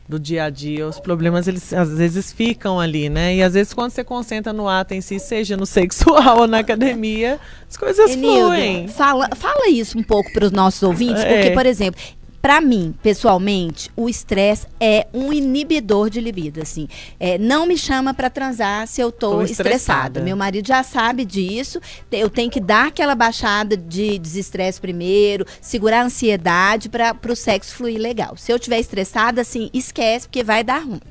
[0.07, 3.35] do dia a dia, os problemas eles às vezes ficam ali, né?
[3.35, 6.59] E às vezes quando você concentra no ato em si, seja no sexual ou na
[6.59, 8.87] academia, as coisas Enildo, fluem.
[8.87, 11.33] Fala, fala isso um pouco para os nossos ouvintes, é.
[11.33, 11.99] porque, por exemplo,
[12.45, 16.87] para mim, pessoalmente, o estresse é um inibidor de libido, assim.
[17.19, 20.21] É, não me chama para transar se eu tô, tô estressada.
[20.21, 21.81] Meu marido já sabe disso.
[22.11, 27.73] Eu tenho que dar aquela baixada de desestresse primeiro, segurar a ansiedade para o sexo
[27.73, 28.37] fluir legal.
[28.37, 31.01] Se eu tiver estressada, assim, esquece porque vai dar ruim.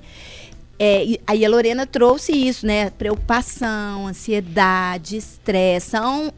[0.79, 2.91] É, aí a Lorena trouxe isso, né?
[2.91, 6.33] Preocupação, ansiedade, estresse, são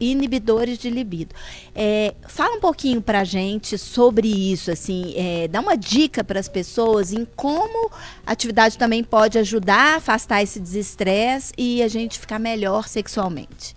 [0.00, 1.34] inibidores de libido.
[1.74, 6.48] É, fala um pouquinho pra gente sobre isso, assim, é, dá uma dica para as
[6.48, 7.90] pessoas em como
[8.24, 13.74] a atividade também pode ajudar a afastar esse desestresse e a gente ficar melhor sexualmente.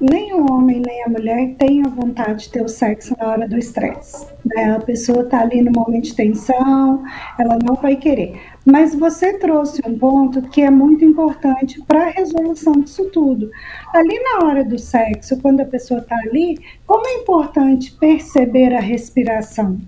[0.00, 3.48] Nem o homem nem a mulher tem a vontade de ter o sexo na hora
[3.48, 4.26] do estresse.
[4.44, 4.76] Né?
[4.76, 7.02] A pessoa está ali no momento de tensão,
[7.38, 8.38] ela não vai querer.
[8.64, 13.50] Mas você trouxe um ponto que é muito importante para a resolução disso tudo.
[13.94, 18.80] Ali na hora do sexo, quando a pessoa está ali, como é importante perceber a
[18.80, 19.78] respiração?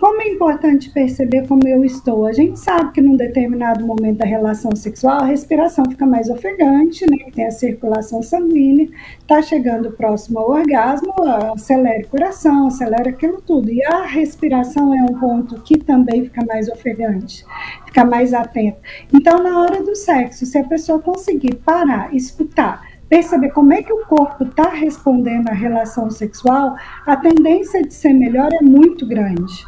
[0.00, 2.26] Como é importante perceber como eu estou?
[2.26, 7.06] A gente sabe que num determinado momento da relação sexual, a respiração fica mais ofegante,
[7.08, 7.30] né?
[7.32, 8.88] Tem a circulação sanguínea,
[9.20, 11.14] está chegando próximo ao orgasmo,
[11.54, 13.70] acelera o coração, acelera aquilo tudo.
[13.70, 17.44] E a respiração é um ponto que também fica mais ofegante,
[17.86, 18.78] fica mais atento.
[19.12, 23.92] Então, na hora do sexo, se a pessoa conseguir parar, escutar, perceber como é que
[23.92, 26.74] o corpo está respondendo à relação sexual,
[27.06, 29.64] a tendência de ser melhor é muito grande.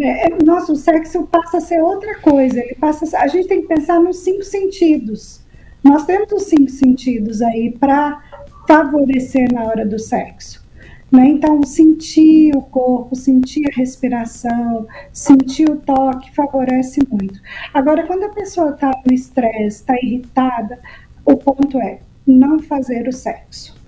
[0.00, 2.58] É, é, nosso sexo passa a ser outra coisa.
[2.58, 5.40] Ele passa, a gente tem que pensar nos cinco sentidos.
[5.82, 8.22] Nós temos os cinco sentidos aí para
[8.66, 10.64] favorecer na hora do sexo.
[11.12, 11.26] Né?
[11.28, 17.38] Então, sentir o corpo, sentir a respiração, sentir o toque favorece muito.
[17.72, 20.80] Agora, quando a pessoa está no estresse, está irritada,
[21.24, 23.83] o ponto é não fazer o sexo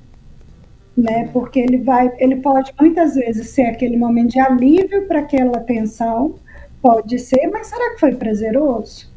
[0.96, 1.28] né?
[1.32, 6.36] Porque ele vai, ele pode muitas vezes ser aquele momento de alívio para aquela tensão,
[6.80, 9.08] pode ser, mas será que foi prazeroso?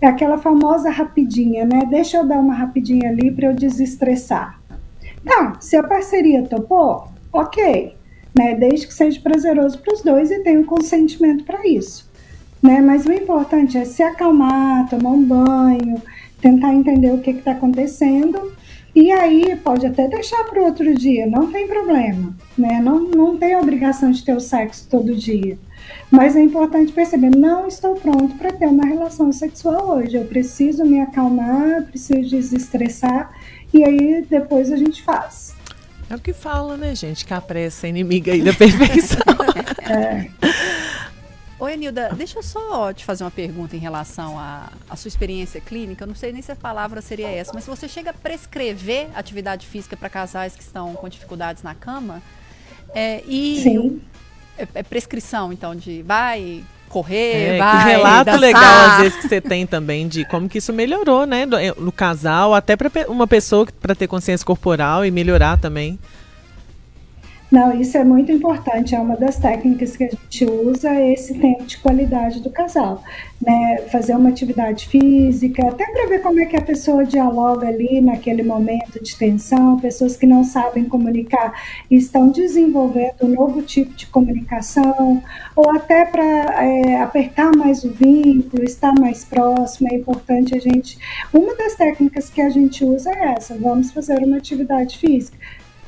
[0.00, 1.82] É aquela famosa rapidinha, né?
[1.88, 4.60] Deixa eu dar uma rapidinha ali para eu desestressar.
[5.24, 7.94] Tá, se a parceria topou, ok,
[8.36, 8.54] né?
[8.54, 12.10] Desde que seja prazeroso para os dois e tenha um consentimento para isso,
[12.62, 12.80] né?
[12.80, 16.02] Mas o importante é se acalmar, tomar um banho,
[16.40, 18.56] tentar entender o que está acontecendo
[18.96, 22.80] e aí pode até deixar para o outro dia, não tem problema, né?
[22.82, 25.58] Não, não tem obrigação de ter o sexo todo dia.
[26.10, 30.16] Mas é importante perceber, não estou pronto para ter uma relação sexual hoje.
[30.16, 33.30] Eu preciso me acalmar, preciso desestressar
[33.70, 35.54] e aí depois a gente faz.
[36.08, 37.26] É o que fala, né, gente?
[37.26, 39.20] Que a pressa é inimiga aí da perfeição.
[39.90, 40.30] é.
[41.58, 45.58] Oi, Anilda, deixa eu só te fazer uma pergunta em relação à, à sua experiência
[45.58, 46.04] clínica.
[46.04, 49.08] Eu não sei nem se a palavra seria essa, mas se você chega a prescrever
[49.14, 52.22] atividade física para casais que estão com dificuldades na cama,
[52.94, 54.02] é, e Sim.
[54.58, 57.84] É, é, prescrição, então, de vai correr, é, vai.
[57.84, 58.40] Que relato dançar.
[58.40, 61.46] legal, às vezes, que você tem também de como que isso melhorou, né?
[61.78, 65.98] No casal, até para uma pessoa para ter consciência corporal e melhorar também.
[67.50, 68.94] Não, isso é muito importante.
[68.94, 73.02] É uma das técnicas que a gente usa esse tempo de qualidade do casal,
[73.40, 73.82] né?
[73.92, 78.42] Fazer uma atividade física, até para ver como é que a pessoa dialoga ali naquele
[78.42, 79.78] momento de tensão.
[79.78, 81.52] Pessoas que não sabem comunicar
[81.88, 85.22] estão desenvolvendo um novo tipo de comunicação,
[85.54, 89.88] ou até para é, apertar mais o vínculo, estar mais próximo.
[89.92, 90.98] É importante a gente.
[91.32, 93.56] Uma das técnicas que a gente usa é essa.
[93.56, 95.38] Vamos fazer uma atividade física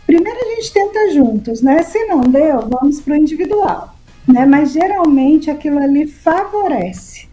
[0.09, 1.83] Primeiro a gente tenta juntos, né?
[1.83, 3.95] Se não deu, vamos para o individual,
[4.27, 4.47] né?
[4.47, 7.29] Mas geralmente aquilo ali favorece,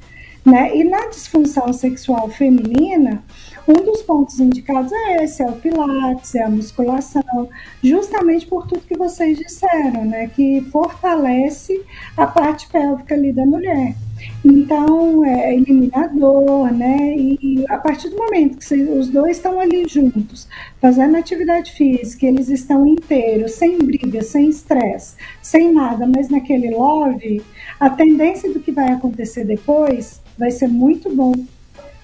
[0.46, 0.76] né?
[0.76, 3.24] E na disfunção sexual feminina,
[3.68, 7.50] Um dos pontos indicados é esse, é o pilates, é a musculação,
[7.84, 11.84] justamente por tudo que vocês disseram, né, que fortalece
[12.16, 13.96] a parte pélvica ali da mulher.
[14.44, 17.16] Então, é eliminador, né?
[17.18, 20.48] E a partir do momento que os dois estão ali juntos,
[20.80, 27.42] fazendo atividade física, eles estão inteiros, sem briga, sem estresse, sem nada, mas naquele love,
[27.80, 31.34] a tendência do que vai acontecer depois vai ser muito bom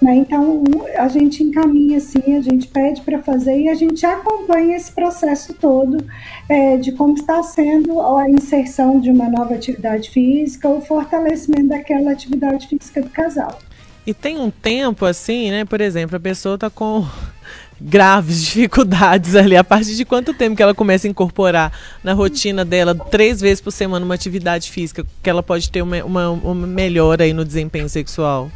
[0.01, 0.15] né?
[0.15, 0.63] Então,
[0.97, 5.53] a gente encaminha assim, a gente pede para fazer e a gente acompanha esse processo
[5.53, 6.03] todo
[6.49, 12.11] é, de como está sendo a inserção de uma nova atividade física, o fortalecimento daquela
[12.11, 13.59] atividade física do casal.
[14.05, 15.63] E tem um tempo assim, né?
[15.63, 17.05] Por exemplo, a pessoa está com
[17.79, 19.55] graves dificuldades ali.
[19.55, 21.71] A partir de quanto tempo que ela começa a incorporar
[22.03, 26.03] na rotina dela, três vezes por semana, uma atividade física, que ela pode ter uma,
[26.03, 28.49] uma, uma melhora aí no desempenho sexual?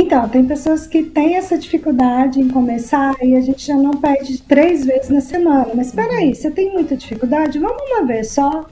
[0.00, 4.40] Então, tem pessoas que têm essa dificuldade em começar e a gente já não pede
[4.42, 5.66] três vezes na semana.
[5.74, 7.58] Mas espera aí, você tem muita dificuldade?
[7.58, 8.68] Vamos uma vez só.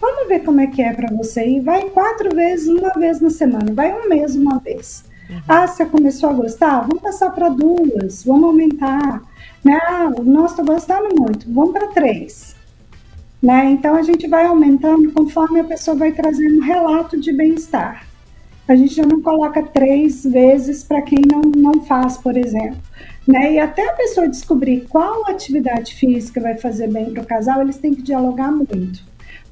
[0.00, 1.46] Vamos ver como é que é para você.
[1.46, 3.74] E vai quatro vezes, uma vez na semana.
[3.74, 5.04] Vai um mês, uma vez.
[5.28, 5.42] Uhum.
[5.46, 6.80] Ah, você começou a gostar?
[6.80, 8.24] Vamos passar para duas.
[8.24, 9.22] Vamos aumentar.
[9.62, 9.78] Né?
[9.82, 11.44] Ah, nossa, estou gostando muito.
[11.52, 12.56] Vamos para três.
[13.42, 13.66] Né?
[13.72, 18.09] Então, a gente vai aumentando conforme a pessoa vai trazendo um relato de bem-estar
[18.68, 22.80] a gente já não coloca três vezes para quem não, não faz, por exemplo.
[23.26, 23.54] Né?
[23.54, 27.78] E até a pessoa descobrir qual atividade física vai fazer bem para o casal, eles
[27.78, 29.02] têm que dialogar muito.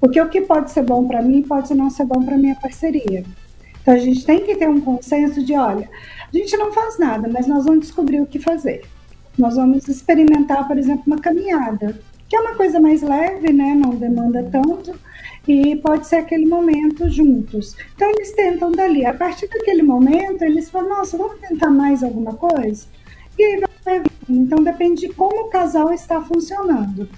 [0.01, 3.25] Porque o que pode ser bom para mim pode não ser bom para minha parceria.
[3.83, 5.89] Então a gente tem que ter um consenso de, olha,
[6.33, 8.83] a gente não faz nada, mas nós vamos descobrir o que fazer.
[9.37, 11.99] Nós vamos experimentar, por exemplo, uma caminhada,
[12.29, 13.75] que é uma coisa mais leve, né?
[13.75, 14.95] Não demanda tanto
[15.47, 17.77] e pode ser aquele momento juntos.
[17.95, 19.07] Então eles tentam dali.
[19.07, 22.87] A partir daquele momento, eles falam, nossa, vamos tentar mais alguma coisa?
[23.39, 27.09] E aí vai Então depende de como o casal está funcionando.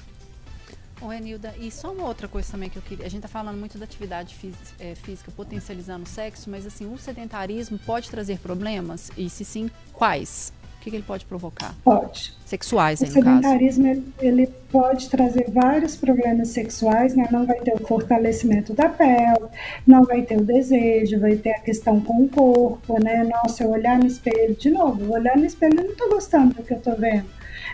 [1.01, 3.07] Ô, Enilda, e só uma outra coisa também que eu queria.
[3.07, 4.37] A gente está falando muito da atividade
[4.79, 9.11] é, física potencializando o sexo, mas assim, o sedentarismo pode trazer problemas?
[9.17, 10.53] E se sim, quais?
[10.81, 11.75] O que, que ele pode provocar?
[11.85, 12.33] Pode.
[12.47, 17.29] Sexuais, o sedentarismo ele, ele pode trazer vários problemas sexuais, né?
[17.31, 19.47] Não vai ter o fortalecimento da pele,
[19.87, 23.25] não vai ter o desejo, vai ter a questão com o corpo, né?
[23.25, 26.63] Nossa, eu olhar no espelho, de novo, olhar no espelho, eu não estou gostando do
[26.63, 27.27] que eu estou vendo.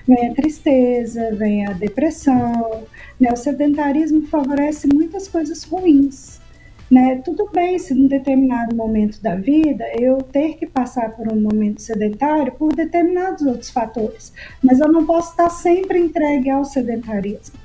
[0.09, 2.89] Vem a tristeza, vem a depressão,
[3.21, 3.31] né?
[3.33, 6.41] O sedentarismo favorece muitas coisas ruins
[6.91, 7.21] né?
[7.25, 11.83] Tudo bem se num determinado momento da vida eu ter que passar por um momento
[11.83, 14.33] sedentário por determinados outros fatores,
[14.63, 17.59] mas eu não posso estar sempre entregue ao sedentarismo.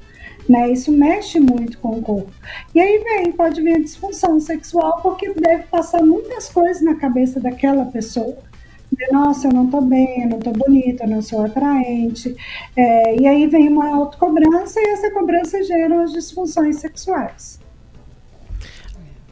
[0.49, 0.71] Né?
[0.71, 2.31] Isso mexe muito com o corpo.
[2.73, 7.39] E aí vem, pode vir a disfunção sexual, porque deve passar muitas coisas na cabeça
[7.39, 8.37] daquela pessoa.
[9.11, 12.35] Nossa, eu não estou bem, eu não estou bonita, eu não sou atraente.
[12.75, 17.60] É, e aí vem uma autocobrança e essa cobrança gera as disfunções sexuais.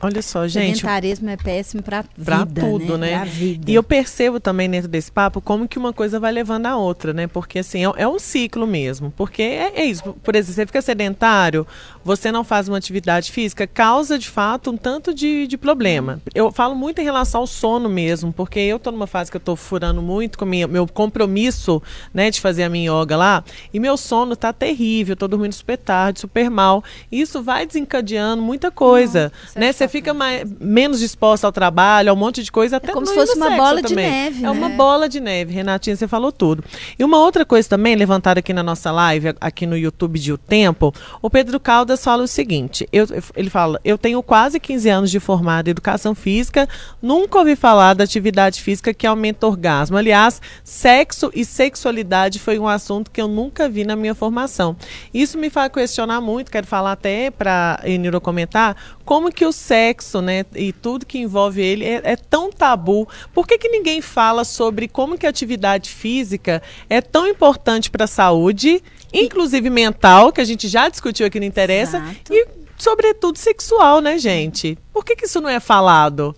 [0.02, 0.78] Olha só, gente.
[0.78, 3.26] Sedentarismo é péssimo para Pra tudo, né?
[3.26, 3.60] né?
[3.68, 7.14] E eu percebo também dentro desse papo como que uma coisa vai levando a outra,
[7.14, 7.28] né?
[7.28, 9.12] Porque assim, é, é um ciclo mesmo.
[9.16, 10.16] Porque é, é, isso.
[10.24, 11.68] Por exemplo, você fica sedentário,
[12.04, 16.22] você não faz uma atividade física, causa de fato um tanto de, de problema.
[16.34, 19.42] Eu falo muito em relação ao sono mesmo, porque eu tô numa fase que eu
[19.42, 21.82] tô furando muito com minha, meu compromisso,
[22.14, 23.44] né, de fazer a minha yoga lá,
[23.74, 26.84] e meu sono tá terrível, eu tô dormindo super tarde, super mal.
[27.12, 29.74] E isso vai desencadeando muita coisa, não, né?
[29.74, 33.06] Você fica mais, menos disposta ao trabalho, a um monte de coisa, até é como
[33.06, 33.88] se fosse uma bola também.
[33.88, 34.38] de neve.
[34.40, 34.50] É né?
[34.52, 36.64] uma bola de neve, Renatinha, você falou tudo.
[36.98, 40.38] E uma outra coisa também, levantada aqui na nossa live, aqui no YouTube de O
[40.38, 45.12] Tempo, o Pedro Caldas fala o seguinte: eu, ele fala, eu tenho quase 15 anos
[45.12, 46.68] de formada em educação física,
[47.02, 49.98] nunca ouvi falar da atividade física que aumenta o orgasmo.
[49.98, 54.76] Aliás, sexo e sexualidade foi um assunto que eu nunca vi na minha formação.
[55.14, 58.76] Isso me faz questionar muito, quero falar até para Eniro comentar,
[59.10, 63.08] como que o sexo, né, e tudo que envolve ele é, é, tão tabu.
[63.34, 68.04] Por que, que ninguém fala sobre como que a atividade física é tão importante para
[68.04, 72.32] a saúde, inclusive mental, que a gente já discutiu aqui no Interessa, Exato.
[72.32, 72.48] e
[72.78, 74.78] sobretudo sexual, né, gente?
[74.94, 76.36] Por que, que isso não é falado?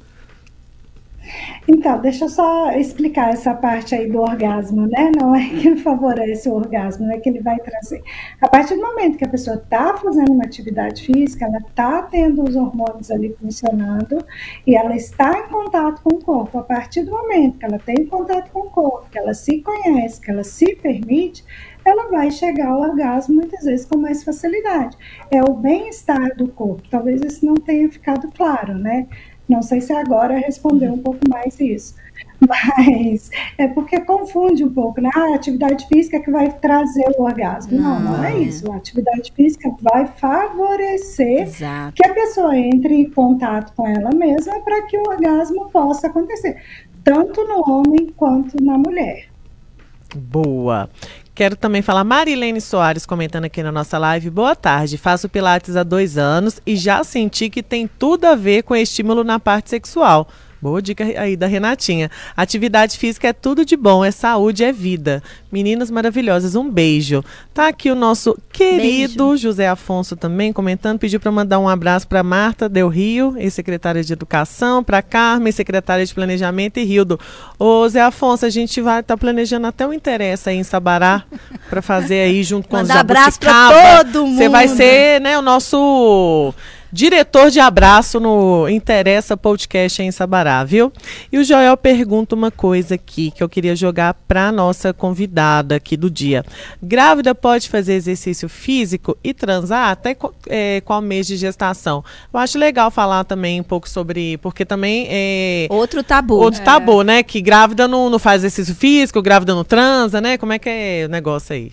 [1.68, 5.12] Então, deixa eu só explicar essa parte aí do orgasmo, né?
[5.20, 8.02] Não é que favorece o orgasmo, não é que ele vai trazer.
[8.42, 12.44] A partir do momento que a pessoa está fazendo uma atividade física, ela está tendo
[12.44, 14.26] os hormônios ali funcionando
[14.66, 16.58] e ela está em contato com o corpo.
[16.58, 20.20] A partir do momento que ela tem contato com o corpo, que ela se conhece,
[20.20, 21.44] que ela se permite,
[21.84, 24.98] ela vai chegar ao orgasmo muitas vezes com mais facilidade.
[25.30, 26.84] É o bem-estar do corpo.
[26.90, 29.08] Talvez isso não tenha ficado claro, né?
[29.52, 31.94] Não sei se agora respondeu um pouco mais isso.
[32.48, 35.10] Mas é porque confunde um pouco, né?
[35.14, 37.78] Ah, a atividade física é que vai trazer o orgasmo.
[37.78, 38.72] Não, não, não é isso.
[38.72, 41.94] A atividade física vai favorecer Exato.
[41.94, 46.56] que a pessoa entre em contato com ela mesma para que o orgasmo possa acontecer,
[47.04, 49.28] tanto no homem quanto na mulher.
[50.16, 50.90] Boa.
[51.34, 54.30] Quero também falar, Marilene Soares comentando aqui na nossa live.
[54.30, 54.98] Boa tarde.
[54.98, 59.24] Faço Pilates há dois anos e já senti que tem tudo a ver com estímulo
[59.24, 60.28] na parte sexual.
[60.62, 62.12] Boa dica aí da Renatinha.
[62.38, 65.24] Atividade física é tudo de bom, é saúde, é vida.
[65.52, 67.26] Meninas maravilhosas, um beijo.
[67.52, 69.38] Tá aqui o nosso querido beijo.
[69.38, 74.14] José Afonso também comentando, pediu para mandar um abraço para Marta Del Rio, ex-secretária de
[74.14, 77.20] Educação, para Carmen, secretária de Planejamento e Rildo.
[77.58, 81.24] Ô Zé Afonso, a gente vai estar tá planejando até um interesse aí em Sabará
[81.72, 84.38] para fazer aí junto com Manda os abraço para todo mundo.
[84.38, 86.54] Você vai ser, né, o nosso
[86.94, 90.92] Diretor de abraço no Interessa Podcast em Sabará, viu?
[91.32, 95.96] E o Joel pergunta uma coisa aqui que eu queria jogar para nossa convidada aqui
[95.96, 96.44] do dia.
[96.84, 100.18] Grávida pode fazer exercício físico e transar até
[100.48, 102.04] é, qual mês de gestação?
[102.34, 106.36] Eu acho legal falar também um pouco sobre, porque também é outro tabu.
[106.36, 106.64] Outro é.
[106.66, 107.24] tabu, né?
[107.24, 110.38] Que grávida não, não faz exercício físico, grávida não transa, né?
[110.38, 111.72] Como é que é o negócio aí?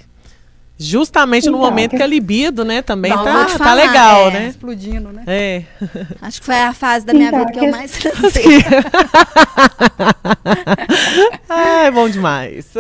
[0.79, 4.47] Justamente então, no momento que a libido, né, também não, tá, tá legal, é, né?
[4.49, 5.25] Explodindo, né?
[5.27, 5.63] É.
[6.23, 8.63] Acho que foi a fase da minha então, vida que, que eu mais transei.
[11.49, 12.73] Ai, bom demais.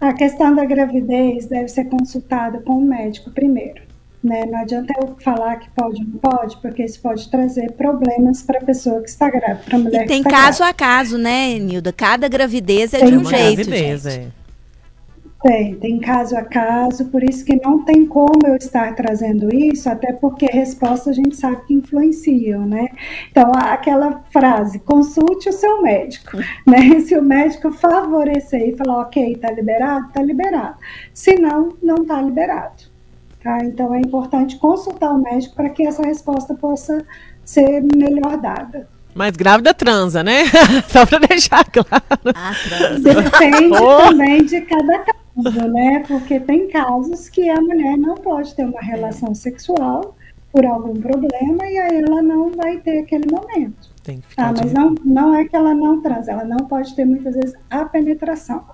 [0.00, 3.82] A questão da gravidez deve ser consultada com o médico primeiro.
[4.22, 4.44] Né?
[4.46, 8.58] Não adianta eu falar que pode ou não pode, porque isso pode trazer problemas para
[8.58, 10.70] a pessoa que está grávida, para a mulher e tem que está caso grávida.
[10.70, 11.92] a caso, né, Nilda?
[11.92, 14.32] Cada gravidez é tem de um jeito, gravidez, gente.
[14.34, 14.37] É.
[15.40, 19.88] Tem, tem caso a caso, por isso que não tem como eu estar trazendo isso,
[19.88, 22.88] até porque respostas a gente sabe que influenciam, né?
[23.30, 26.98] Então, aquela frase, consulte o seu médico, né?
[27.00, 30.74] Se o médico favorecer e falar, ok, tá liberado, tá liberado.
[31.14, 32.88] Se não, não tá liberado.
[33.40, 33.58] Tá?
[33.62, 37.06] Então, é importante consultar o médico para que essa resposta possa
[37.44, 38.88] ser melhor dada.
[39.14, 40.44] Mas grávida transa, né?
[40.90, 42.02] Só para deixar claro.
[42.34, 43.22] Ah, transa.
[43.22, 44.08] Depende oh.
[44.08, 46.04] também de cada caso né?
[46.06, 50.16] Porque tem casos que a mulher não pode ter uma relação sexual
[50.52, 53.90] por algum problema e aí ela não vai ter aquele momento.
[54.02, 56.94] Tem que ficar ah, mas não, não é que ela não transa, ela não pode
[56.94, 58.64] ter muitas vezes a penetração.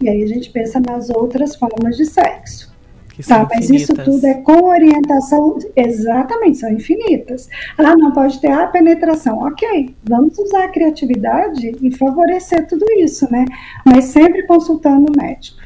[0.00, 2.70] E aí a gente pensa nas outras formas de sexo.
[3.10, 7.48] Que tá, mas isso tudo é com orientação, exatamente, são infinitas.
[7.76, 9.38] Ah, não pode ter a penetração.
[9.38, 13.44] Ok, vamos usar a criatividade e favorecer tudo isso, né?
[13.84, 15.58] Mas sempre consultando o médico.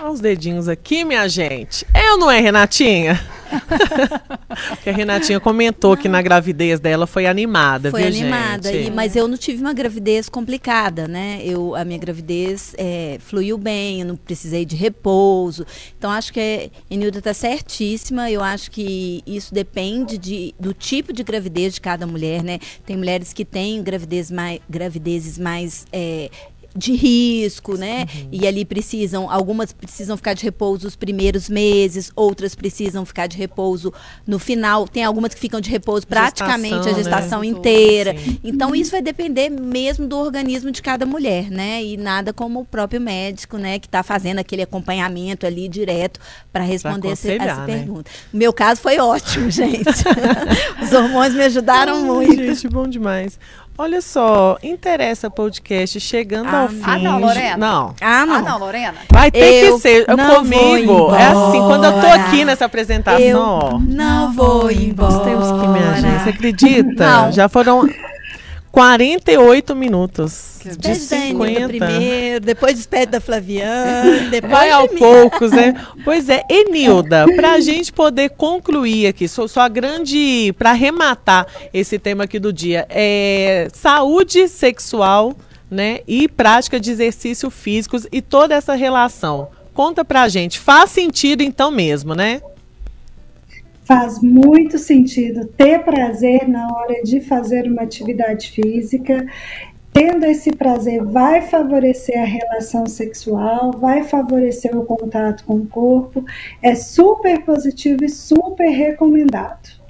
[0.00, 1.86] Olha os dedinhos aqui, minha gente.
[1.94, 3.18] É ou não é, Renatinha?
[4.70, 8.88] Porque a Renatinha comentou que na gravidez dela foi animada, foi viu, animada, gente?
[8.88, 11.40] E, mas eu não tive uma gravidez complicada, né?
[11.42, 15.66] Eu, a minha gravidez é, fluiu bem, eu não precisei de repouso.
[15.96, 18.30] Então, acho que a Enilda está certíssima.
[18.30, 22.58] Eu acho que isso depende de, do tipo de gravidez de cada mulher, né?
[22.84, 26.30] Tem mulheres que têm gravidez mais, gravidezes mais é,
[26.76, 28.06] de risco, né?
[28.14, 28.28] Uhum.
[28.32, 33.36] E ali precisam, algumas precisam ficar de repouso os primeiros meses, outras precisam ficar de
[33.36, 33.92] repouso
[34.26, 34.86] no final.
[34.86, 37.46] Tem algumas que ficam de repouso praticamente gestação, a gestação né?
[37.46, 38.14] inteira.
[38.42, 41.82] Então isso vai depender mesmo do organismo de cada mulher, né?
[41.82, 46.20] E nada como o próprio médico, né, que está fazendo aquele acompanhamento ali direto
[46.52, 47.66] para responder essa, essa né?
[47.66, 48.10] pergunta.
[48.32, 49.86] O meu caso foi ótimo, gente.
[50.82, 52.36] Os hormônios me ajudaram Ai, muito.
[52.36, 53.38] Gente, bom demais.
[53.78, 56.80] Olha só, interessa podcast chegando ah, ao fim.
[56.82, 57.56] Ah, não, Lorena.
[57.58, 57.94] Não.
[58.00, 58.34] Ah, não.
[58.36, 58.94] Ah, não, Lorena.
[59.12, 60.06] Vai ter eu que ser.
[60.06, 61.14] comigo.
[61.14, 63.78] É assim, quando eu tô aqui nessa apresentação, eu.
[63.80, 65.12] Não vou embora.
[65.12, 66.20] Nós temos que me agir.
[66.22, 67.06] Você acredita?
[67.06, 67.32] Não.
[67.32, 67.86] Já foram
[68.76, 70.58] 48 minutos.
[70.78, 71.66] De 50.
[71.66, 75.74] primeiro, depois despede da Flaviana, depois Vai ao poucos, né?
[76.04, 81.46] Pois é, Enilda, para a gente poder concluir aqui, só, só a grande, para arrematar
[81.72, 85.34] esse tema aqui do dia, é saúde sexual,
[85.70, 89.48] né, e prática de exercícios físicos e toda essa relação.
[89.72, 92.42] Conta pra gente, faz sentido então mesmo, né?
[93.86, 99.24] Faz muito sentido ter prazer na hora de fazer uma atividade física.
[99.92, 106.24] Tendo esse prazer, vai favorecer a relação sexual, vai favorecer o contato com o corpo.
[106.60, 109.86] É super positivo e super recomendado.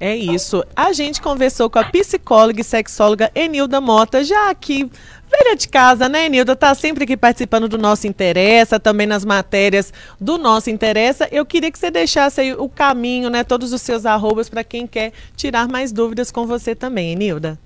[0.00, 0.64] É isso.
[0.76, 4.90] A gente conversou com a psicóloga e sexóloga Enilda Mota, já aqui
[5.30, 6.56] velha de casa, né, Nilda?
[6.56, 11.28] Tá sempre aqui participando do nosso Interessa, também nas matérias do nosso Interessa.
[11.30, 14.86] Eu queria que você deixasse aí o caminho, né, todos os seus arrobas para quem
[14.86, 17.58] quer tirar mais dúvidas com você também, Nilda.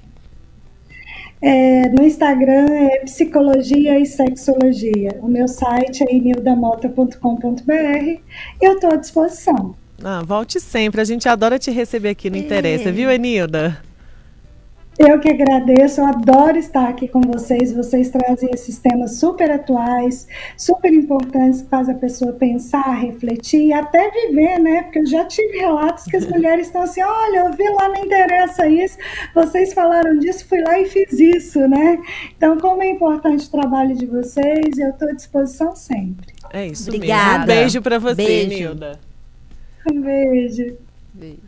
[1.40, 5.18] É, no Instagram é Psicologia e Sexologia.
[5.20, 8.20] O meu site é nildamota.com.br.
[8.60, 9.74] Eu estou à disposição.
[10.04, 11.00] Ah, volte sempre.
[11.00, 13.80] A gente adora te receber aqui no Interessa, viu, Enilda?
[14.98, 17.72] Eu que agradeço, eu adoro estar aqui com vocês.
[17.72, 23.72] Vocês trazem esses temas super atuais, super importantes que fazem a pessoa pensar, refletir e
[23.72, 24.82] até viver, né?
[24.82, 28.04] Porque eu já tive relatos que as mulheres estão assim: olha, eu vi lá, não
[28.04, 28.98] interessa isso,
[29.34, 31.98] vocês falaram disso, fui lá e fiz isso, né?
[32.36, 36.34] Então, como é importante o trabalho de vocês, eu estou à disposição sempre.
[36.52, 37.38] É isso Obrigada.
[37.38, 37.42] mesmo.
[37.42, 38.48] Um beijo para você, beijo.
[38.48, 39.00] Nilda.
[39.90, 40.76] Um beijo.
[41.14, 41.40] Beijo.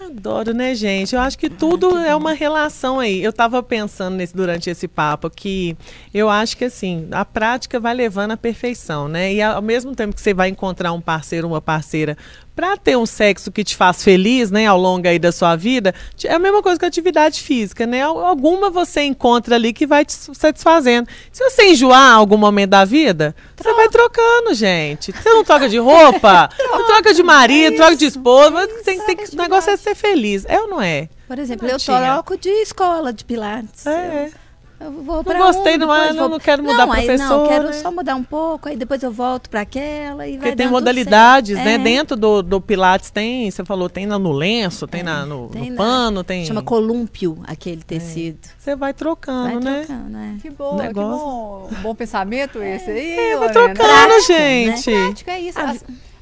[0.00, 1.16] Adoro, né, gente?
[1.16, 3.22] Eu acho que tudo é uma relação aí.
[3.22, 5.76] Eu estava pensando nesse, durante esse papo que
[6.14, 9.34] eu acho que assim, a prática vai levando à perfeição, né?
[9.34, 12.16] E ao mesmo tempo que você vai encontrar um parceiro, uma parceira
[12.58, 15.94] para ter um sexo que te faz feliz, né, ao longo aí da sua vida,
[16.24, 18.02] é a mesma coisa que a atividade física, né?
[18.02, 21.08] Alguma você encontra ali que vai te satisfazendo.
[21.30, 23.70] Se você enjoar algum momento da vida, troca.
[23.70, 25.12] você vai trocando, gente.
[25.12, 29.16] Você não troca de roupa, não troca de marido, é troca de esposa, tem, tem,
[29.16, 30.44] o negócio é ser feliz.
[30.48, 31.08] É ou não é?
[31.28, 33.86] Por exemplo, eu troco de escola de pilates.
[33.86, 34.32] É.
[34.34, 34.47] Eu...
[34.80, 37.28] Eu vou não gostei, um, não, é, não, não quero mudar não, professor.
[37.28, 40.68] Não, quero só mudar um pouco, aí depois eu volto para aquela e Porque tem
[40.68, 41.74] modalidades, né?
[41.74, 41.78] É.
[41.78, 45.02] Dentro do, do Pilates tem, você falou, tem no lenço, tem, é.
[45.02, 46.46] na, no, tem no pano, tem.
[46.46, 47.84] Chama colúmpio aquele é.
[47.84, 48.38] tecido.
[48.56, 49.84] Você vai trocando, vai né?
[49.84, 50.36] Trocando, é.
[50.40, 51.70] Que bom, que bom.
[51.82, 53.18] Bom pensamento esse aí.
[53.18, 54.90] É, vai trocando, Prático, gente.
[54.90, 55.04] Né?
[55.06, 55.58] Prático, é isso.
[55.58, 55.74] A,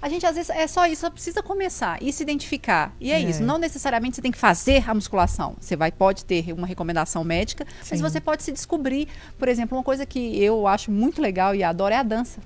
[0.07, 2.94] a gente às vezes é só isso, só precisa começar e se identificar.
[3.00, 3.42] E é, é, isso.
[3.42, 5.57] Não necessariamente você tem que fazer a musculação.
[5.61, 7.88] Você vai pode ter uma recomendação médica, Sim.
[7.90, 9.09] mas você pode se descobrir.
[9.36, 12.40] Por exemplo, uma coisa que eu acho muito legal e adoro é a dança.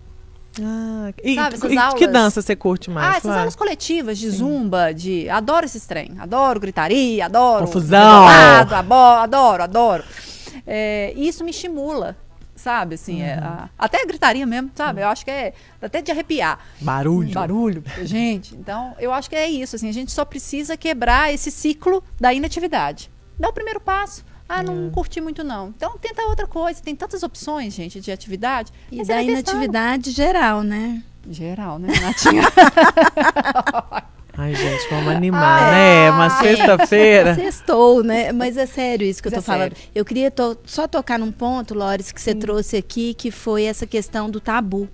[0.59, 1.99] Ah, e, Sabe, e aulas...
[1.99, 3.15] que dança você curte mais?
[3.15, 4.39] Ah, essas aulas coletivas de Sim.
[4.39, 10.05] zumba, de adoro esses trem, adoro gritaria, adoro confusão, adoro, adoro, adoro.
[10.67, 12.17] É, isso me estimula
[12.61, 12.95] sabe?
[12.95, 13.41] Assim, é uhum.
[13.41, 15.01] é, a, até a gritaria mesmo, sabe?
[15.01, 16.59] Eu acho que é até de arrepiar.
[16.81, 17.33] Barulho.
[17.33, 18.55] Barulho, gente.
[18.55, 22.33] Então, eu acho que é isso, assim, a gente só precisa quebrar esse ciclo da
[22.33, 23.11] inatividade.
[23.39, 24.25] Dá o primeiro passo.
[24.49, 24.91] Ah, não é.
[24.91, 25.69] curti muito não.
[25.69, 26.83] Então tenta outra coisa.
[26.83, 28.73] Tem tantas opções, gente, de atividade.
[28.91, 31.05] E da inatividade geral, né?
[31.29, 32.43] Geral, né, Natinha?
[34.41, 36.07] Ai, gente, vamos animar, ah, né?
[36.07, 37.35] É uma sexta-feira.
[37.35, 38.33] Sextou, né?
[38.33, 39.77] Mas é sério isso que Mas eu tô é falando.
[39.77, 39.91] Sério.
[39.95, 43.87] Eu queria to só tocar num ponto, Lores, que você trouxe aqui, que foi essa
[43.87, 44.89] questão do tabu.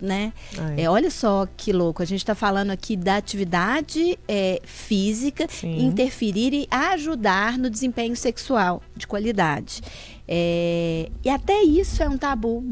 [0.00, 0.32] Né?
[0.76, 2.02] É, olha só que louco.
[2.02, 5.86] A gente está falando aqui da atividade é, física Sim.
[5.86, 9.80] interferir e ajudar no desempenho sexual de qualidade.
[10.26, 12.64] É, e até isso é um tabu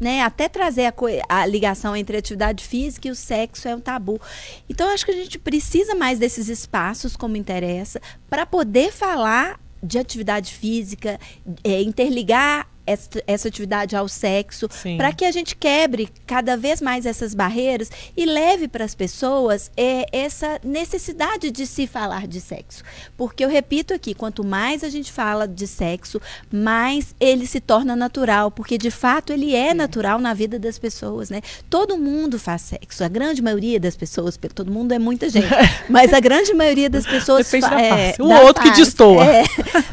[0.00, 0.22] né?
[0.22, 0.94] Até trazer a,
[1.28, 4.20] a, ligação entre a atividade física e o sexo é um tabu.
[4.68, 9.98] Então, acho que a gente precisa mais desses espaços, como interessa, para poder falar de
[9.98, 11.18] atividade física,
[11.62, 17.04] é, interligar essa, essa atividade ao sexo, para que a gente quebre cada vez mais
[17.04, 22.82] essas barreiras e leve para as pessoas é, essa necessidade de se falar de sexo.
[23.16, 26.20] Porque eu repito aqui, quanto mais a gente fala de sexo,
[26.50, 31.28] mais ele se torna natural, porque de fato ele é natural na vida das pessoas,
[31.28, 31.42] né?
[31.68, 35.48] Todo mundo faz sexo, a grande maioria das pessoas, todo mundo é muita gente,
[35.88, 39.24] mas a grande maioria das pessoas da é, o outro que destoa.
[39.24, 39.44] É,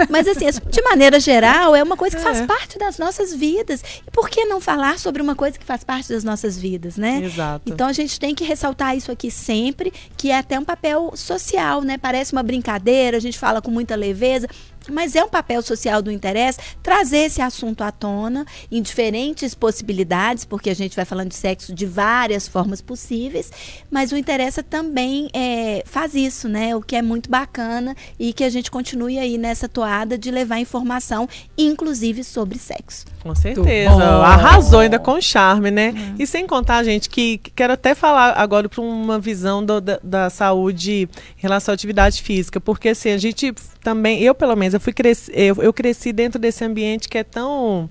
[0.09, 2.45] mas assim, de maneira geral, é uma coisa que faz é.
[2.45, 3.83] parte da das nossas vidas.
[4.05, 7.23] E por que não falar sobre uma coisa que faz parte das nossas vidas, né?
[7.23, 7.71] Exato.
[7.71, 11.81] Então a gente tem que ressaltar isso aqui sempre, que é até um papel social,
[11.81, 11.97] né?
[11.97, 14.47] Parece uma brincadeira, a gente fala com muita leveza,
[14.91, 20.45] mas é um papel social do interesse trazer esse assunto à tona em diferentes possibilidades,
[20.45, 23.51] porque a gente vai falando de sexo de várias formas possíveis,
[23.89, 26.75] mas o interesse também é, faz isso, né?
[26.75, 30.59] O que é muito bacana e que a gente continue aí nessa toada de levar
[30.59, 31.27] informação,
[31.57, 33.05] inclusive sobre sexo.
[33.21, 34.03] Com certeza.
[34.03, 35.89] Arrasou ainda com charme, né?
[35.89, 36.15] Uhum.
[36.19, 39.99] E sem contar, gente, que, que quero até falar agora para uma visão do, da,
[40.03, 44.74] da saúde em relação à atividade física, porque assim, a gente também, eu pelo menos,
[44.75, 47.89] eu fui cresci, eu, eu cresci dentro desse ambiente que é tão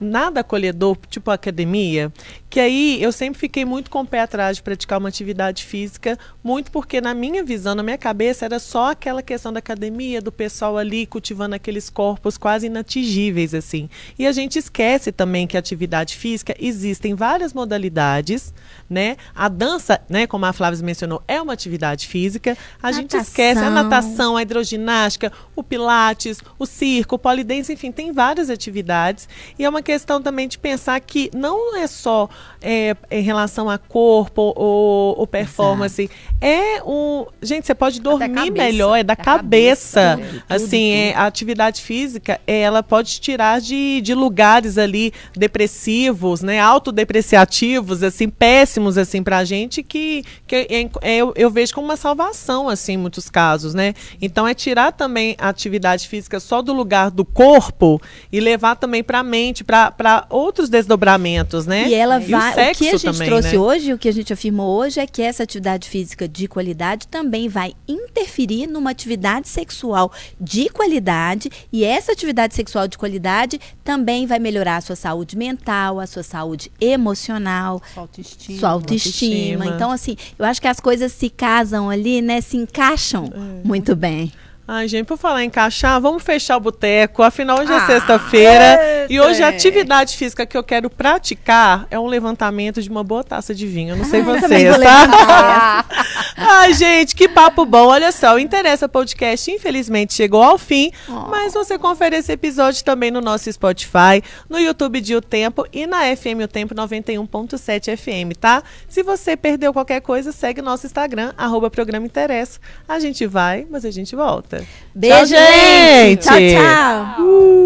[0.00, 2.12] nada acolhedor, tipo academia,
[2.48, 6.18] que aí eu sempre fiquei muito com o pé atrás de praticar uma atividade física,
[6.42, 10.32] muito porque na minha visão, na minha cabeça, era só aquela questão da academia, do
[10.32, 13.88] pessoal ali cultivando aqueles corpos quase inatingíveis, assim.
[14.18, 18.54] E a gente esquece também que a atividade física existem várias modalidades,
[18.88, 19.16] né?
[19.34, 22.56] A dança, né, como a Flávia mencionou, é uma atividade física.
[22.82, 23.00] A natação.
[23.00, 28.50] gente esquece a natação, a hidroginástica, o pilates, o circo, o polidense, enfim, tem várias
[28.50, 29.28] atividades.
[29.58, 32.28] E é uma questão também de pensar que não é só
[32.60, 36.02] é, em relação a corpo ou, ou performance.
[36.02, 36.16] Exato.
[36.40, 37.24] É um.
[37.40, 40.16] Gente, você pode dormir melhor, é da, cabeça.
[40.16, 40.30] cabeça.
[40.30, 46.42] Tudo, assim, tudo, É, a atividade física, ela pode tirar de, de lugares ali depressivos,
[46.42, 46.58] né?
[46.58, 51.96] Autodepreciativos, assim, péssimos, assim, pra gente, que, que é, é, eu, eu vejo como uma
[51.96, 53.94] salvação, assim, em muitos casos, né?
[54.20, 59.04] Então, é tirar também a atividade física só do lugar do corpo e levar também
[59.04, 59.62] para a mente,
[59.96, 61.88] para outros desdobramentos, né?
[61.88, 62.26] E ela vai.
[62.26, 63.58] E o, o, que a gente também, trouxe né?
[63.58, 67.48] hoje, o que a gente afirmou hoje é que essa atividade física de qualidade também
[67.48, 74.38] vai interferir numa atividade sexual de qualidade e essa atividade sexual de qualidade também vai
[74.38, 78.58] melhorar a sua saúde mental, a sua saúde emocional, sua autoestima.
[78.58, 79.64] Sua autoestima.
[79.64, 79.66] autoestima.
[79.66, 82.40] Então, assim, eu acho que as coisas se casam ali, né?
[82.40, 83.66] Se encaixam é.
[83.66, 84.32] muito bem.
[84.68, 87.22] Ai, gente, por falar em encaixar, vamos fechar o boteco.
[87.22, 89.06] Afinal, hoje é ah, sexta-feira.
[89.08, 93.22] E hoje a atividade física que eu quero praticar é um levantamento de uma boa
[93.22, 93.90] taça de vinho.
[93.90, 95.84] Eu não sei vocês, tá?
[96.36, 97.86] Ai, gente, que papo bom.
[97.86, 100.90] Olha só, o Interessa Podcast, infelizmente, chegou ao fim.
[101.08, 101.28] Oh.
[101.28, 105.86] Mas você confere esse episódio também no nosso Spotify, no YouTube de O Tempo e
[105.86, 108.64] na FM O Tempo 91.7 FM, tá?
[108.88, 112.58] Se você perdeu qualquer coisa, segue nosso Instagram, arroba Programa Interessa.
[112.88, 114.66] A gente vai, mas a gente volta volta.
[114.94, 116.22] Beijo, tchau, gente.
[116.22, 117.24] Tchau, tchau.
[117.24, 117.56] Uh.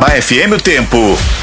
[0.00, 1.41] Na FM o Tempo.